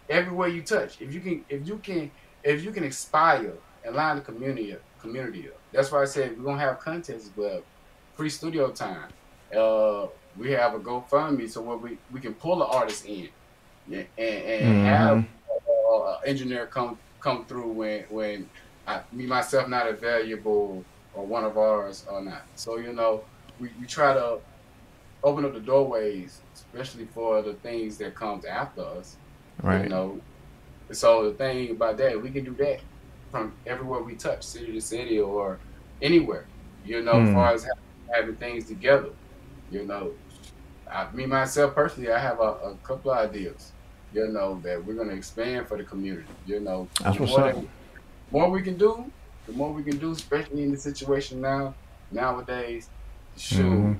[0.08, 4.16] everywhere you touch, if you can, if you can, if you can inspire and line
[4.16, 5.56] the community up, community up.
[5.72, 7.62] That's why I said we're gonna have contests, but
[8.14, 9.10] free studio time.
[9.54, 13.28] Uh, we have a GoFundMe so where we, we can pull the artist in,
[13.90, 14.82] and, and Mhm.
[14.82, 15.18] have
[15.50, 18.50] uh, an engineer come come through when when
[18.86, 22.42] I, me myself not available or one of ours or not.
[22.54, 23.26] So you know,
[23.58, 24.38] we, we try to
[25.22, 29.16] open up the doorways, especially for the things that comes after us.
[29.62, 29.82] right.
[29.82, 30.20] You know,
[30.92, 32.80] so the thing about that, we can do that
[33.30, 35.60] from everywhere we touch, city to city or
[36.00, 36.50] anywhere.
[36.84, 37.28] You know, Mm.
[37.28, 39.10] as far as having, having things together.
[39.70, 40.12] You know,
[40.90, 43.74] I, me myself personally, I have a, a couple of ideas.
[44.12, 46.28] You know that we're gonna expand for the community.
[46.46, 47.54] You know, That's what's more up.
[47.56, 47.68] that-
[48.30, 49.12] more we can do,
[49.46, 51.74] the more we can do, especially in the situation now
[52.10, 52.90] nowadays.
[53.36, 53.98] Shoot, Mhm.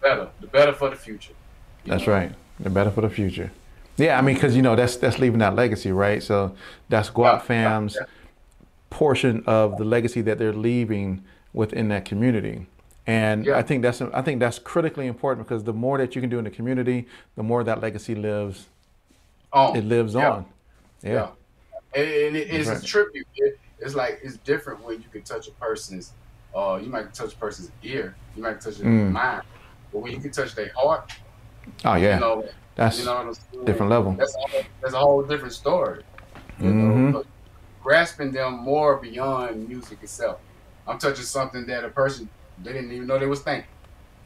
[0.00, 1.32] Better, the better for the future.
[1.84, 2.12] That's know?
[2.12, 2.32] right.
[2.60, 3.50] The better for the future.
[3.96, 6.22] Yeah, I mean, because you know that's that's leaving that legacy, right?
[6.22, 6.54] So
[6.88, 8.06] that's Guap Fam's yeah.
[8.90, 12.66] portion of the legacy that they're leaving within that community.
[13.06, 13.56] And Yeah.
[13.56, 16.38] I think that's I think that's critically important because the more that you can do
[16.38, 18.66] in the community, the more that legacy lives.
[19.52, 20.30] Oh, It lives yeah.
[20.30, 20.46] on.
[21.02, 21.12] Yeah.
[21.12, 21.28] Yeah.
[21.94, 23.26] And, and it, it's That's a tribute.
[23.36, 26.12] It, it's like it's different when you can touch a person's.
[26.54, 28.14] Uh, you might touch a person's ear.
[28.36, 29.12] You might touch their Mm.
[29.12, 29.42] mind.
[29.92, 31.10] But when you can touch their heart,
[31.84, 32.14] Oh yeah.
[32.14, 33.64] you know, that's you know what I'm saying?
[33.64, 34.12] different level.
[34.18, 36.02] That's a, that's a whole different story.
[36.60, 37.12] You Mhm.
[37.12, 37.24] know,
[37.82, 40.40] grasping them more beyond music itself.
[40.86, 42.28] I'm touching something that a person
[42.62, 43.68] they didn't even know they was thinking.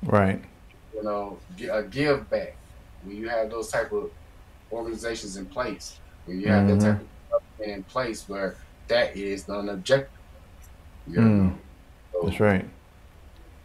[0.04, 0.40] right.
[0.94, 1.38] You know,
[1.70, 2.56] a give back.
[3.04, 4.10] When you have those type of
[4.70, 6.68] organizations in place, when you have Mhm.
[6.68, 7.08] that type of
[7.58, 8.56] government in place where
[8.88, 10.08] that is an objective.
[11.06, 11.54] You Mm.
[12.12, 12.64] So That's right.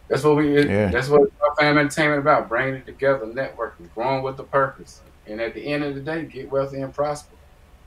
[0.08, 0.66] That's what we.
[0.66, 0.90] Yeah.
[0.90, 5.40] That's what Guap Family Entertainment about: bringing it together, networking, growing with the purpose, and
[5.40, 7.36] at the end of the day, get wealthy and prosper.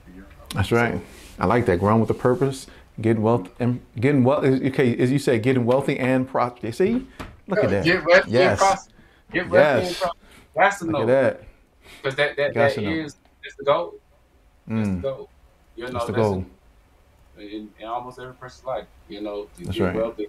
[0.06, 0.26] You know?
[0.54, 1.00] That's right.
[1.38, 1.80] I like that.
[1.80, 2.66] Growing with a purpose,
[3.00, 4.44] getting wealth and getting well.
[4.44, 6.78] Okay, as you say, getting wealthy and prosperous.
[6.78, 7.06] See,
[7.48, 7.84] look at that.
[7.84, 8.50] Get wealthy Yes.
[8.50, 8.92] and prosper.
[9.32, 9.98] Get wealthy and Yes.
[9.98, 10.18] prosper.
[10.54, 11.06] That's the Look note.
[11.06, 11.40] that.
[12.02, 13.94] Because that that, that is that's the goal.
[14.66, 15.30] That's the Mm, goal.
[15.74, 16.44] You know, that's the that's goal.
[17.38, 18.86] in, in almost every person's life.
[19.08, 19.96] You know, to That's get right.
[19.96, 20.28] wealthy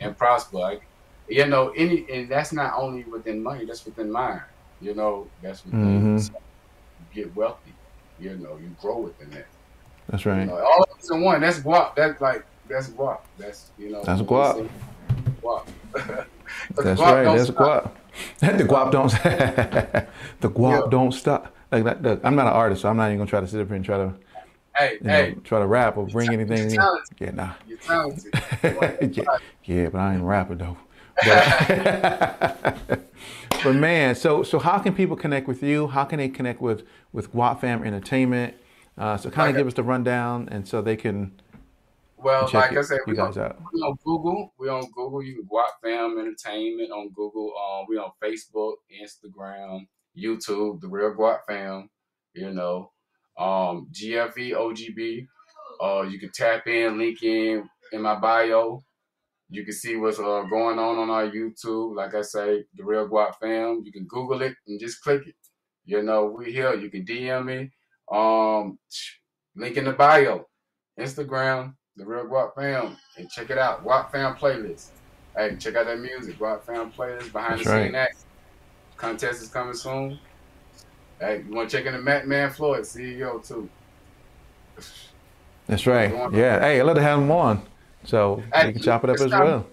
[0.00, 0.58] and prosper.
[0.58, 0.82] Like,
[1.30, 3.64] you know, any and that's not only within money.
[3.64, 4.40] That's within mind.
[4.80, 6.30] You know, that's within Mhm.
[7.14, 7.74] you get wealthy.
[8.18, 9.46] You know, you grow within that.
[10.08, 10.46] That's You right.
[10.46, 11.40] know, all of it's in one.
[11.40, 11.94] That's guap.
[11.96, 13.18] That's like that's guap.
[13.38, 14.02] That's you know.
[14.04, 14.68] That's guap.
[15.42, 15.66] Guap.
[16.76, 17.24] That's guap right.
[17.36, 17.96] That's stop.
[18.40, 18.56] guap.
[18.58, 19.10] the guap don't.
[20.40, 20.90] the guap Yeah.
[20.90, 21.54] don't stop.
[21.70, 22.02] Like that.
[22.02, 23.76] Look, I'm not an artist, so I'm not even gonna try to sit up here
[23.76, 24.14] and try to,
[24.76, 26.58] Hey, you know, hey, try to rap or bring anything.
[26.58, 26.76] you're in.
[26.76, 27.16] talented.
[27.20, 27.52] Yeah, nah.
[27.68, 28.34] You're talented.
[29.16, 29.24] yeah,
[29.64, 30.76] yeah, but I ain't rapper though.
[31.24, 33.00] But,
[33.64, 35.86] but man, so so how can people connect with you?
[35.88, 38.54] How can they connect with with Guap Fam Entertainment?
[38.98, 41.40] Uh, so kind Like of a- give us the rundown, and so they can
[42.16, 43.58] Well, check like I said, we guys on, out.
[43.72, 44.52] we on Google.
[44.58, 45.22] We on Google.
[45.22, 47.52] You can Guap Fam Entertainment on Google.
[47.56, 51.88] Um, we on Facebook, Instagram, YouTube, the Real Guap Fam.
[52.34, 52.92] You know,
[53.38, 55.26] um, GFE OGB.
[55.82, 58.82] Uh, you can tap in, link in in my bio.
[59.50, 61.96] You can see what's uh, going on on our YouTube.
[61.96, 63.82] Like I say, the Real Guap Fam.
[63.84, 65.34] You can Google it and just click it.
[65.84, 66.74] You know, we here.
[66.74, 67.70] You can DM me.
[68.10, 68.78] Um,
[69.56, 70.46] link in the bio.
[70.98, 73.84] Instagram, the Real Guap Fam, and check it out.
[73.84, 74.88] Guap Fam playlist.
[75.36, 76.38] Hey, check out that music.
[76.38, 78.08] Guap Fam playlist behind That's the scene right.
[78.96, 80.18] Contest is coming soon.
[81.18, 83.68] Hey, you want to check in the Matt Man Floyd CEO too.
[85.66, 86.10] That's right.
[86.32, 86.60] Yeah.
[86.60, 87.62] Hey, I'd love to have them on,
[88.04, 89.66] so Hey, we can chop it up as well.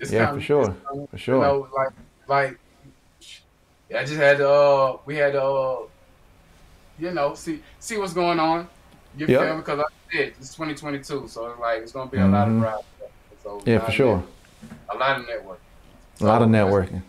[0.00, 0.40] Yeah, coming.
[0.40, 0.76] for sure.
[0.88, 1.42] For You sure.
[1.42, 1.88] know, like,
[2.28, 2.58] like,
[3.96, 5.76] I just had to, uh, we had to, uh,
[6.98, 8.68] you know, see see what's going on.
[9.16, 9.40] You Yep.
[9.40, 9.60] feel me?
[9.60, 12.54] Because like I said, it's 2022, so it's like it's gonna be a lot of
[12.54, 12.62] Mhm.
[12.62, 12.82] rides.
[13.42, 14.22] So Yeah, for sure.
[14.90, 15.58] A lot of networking.
[16.20, 17.02] A lot of networking.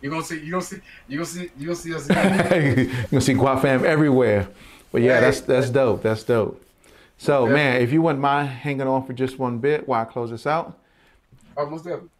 [0.00, 2.08] You're gonna see, You're gonna see, You're gonna see, You're gonna see us.
[2.10, 2.78] again.
[3.02, 4.48] you can see Guap Fam everywhere.
[4.92, 5.20] But yeah, Hey.
[5.22, 6.02] that's that's dope.
[6.02, 6.62] That's dope.
[7.18, 7.52] So Yeah.
[7.52, 10.46] man, if you wouldn't mind hanging on for just one bit while I close this
[10.46, 10.78] out,
[11.56, 12.10] Almost definitely.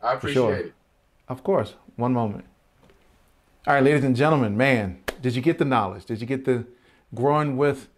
[0.00, 0.54] I appreciate sure.
[0.54, 0.72] it.
[1.28, 2.44] of course, one moment.
[3.66, 6.04] All right, ladies and gentlemen, man, did you get the knowledge?
[6.06, 6.64] Did you get the
[7.14, 7.88] growing with,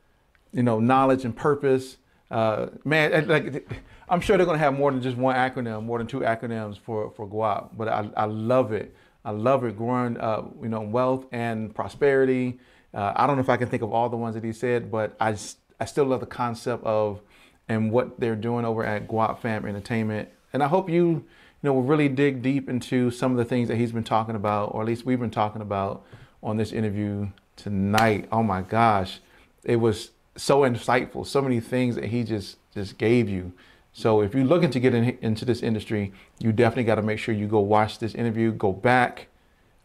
[0.53, 1.99] you know, knowledge and purpose?
[2.31, 3.71] Uh, man, like
[4.09, 7.11] I'm sure they're gonna have more than just one acronym, more than two acronyms for
[7.11, 7.71] for Guap.
[7.77, 8.95] But I, I love it.
[9.25, 9.77] I love it.
[9.77, 12.59] Growing, uh, you know, wealth and prosperity.
[12.95, 14.91] Uh, I don't know if I can think of all the ones that he said,
[14.91, 15.37] but I
[15.83, 17.21] I still love the concept of
[17.69, 20.29] and what they're doing over at Guap Fam Entertainment.
[20.53, 21.25] And I hope you, you
[21.65, 24.83] know, really dig deep into some of the things that he's been talking about, or
[24.83, 26.05] at least we've been talking about
[26.41, 28.29] on this interview tonight.
[28.31, 29.19] Oh my gosh,
[29.65, 31.27] it was so insightful.
[31.27, 33.53] So many things that he just just gave you.
[33.93, 37.19] So if you're looking to get in, into this industry, you definitely got to make
[37.19, 39.27] sure you go watch this interview, go back,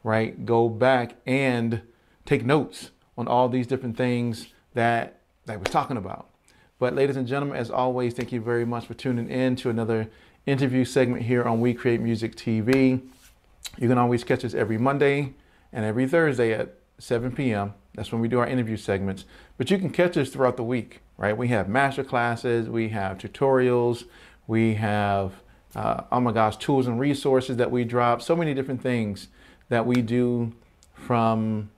[0.03, 0.45] right?
[0.45, 1.81] Go back and
[2.23, 5.16] take notes on all these different things that
[5.47, 6.29] that we're talking about.
[6.79, 10.09] But ladies and gentlemen, as always, thank you very much for tuning in to another
[10.45, 13.01] interview segment here on We Create Music TV.
[13.77, 15.33] You can always catch us every Monday
[15.73, 17.73] and every Thursday at 7 p.m.
[17.95, 19.25] That's when we do our interview segments.
[19.57, 21.35] But you can catch us throughout the week, right?
[21.35, 24.03] We have master classes, we have tutorials,
[24.45, 25.33] we have,
[25.75, 29.29] uh, oh my gosh, tools and resources that we drop, so many different things
[29.69, 30.53] that we do
[30.93, 31.71] from,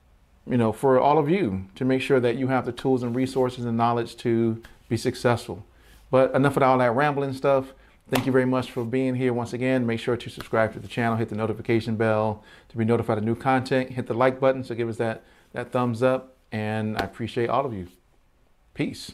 [0.50, 3.14] you know, for all of you to make sure that you have the tools and
[3.14, 5.64] resources and knowledge to be successful.
[6.10, 7.72] But enough of all that rambling stuff.
[8.10, 9.86] Thank you very much for being here once again.
[9.86, 13.24] Make sure to subscribe to the channel, hit the notification bell to be notified of
[13.24, 15.22] new content, hit the like button, so give us that,
[15.52, 17.86] that thumbs up, and I appreciate all of you.
[18.74, 19.12] Peace.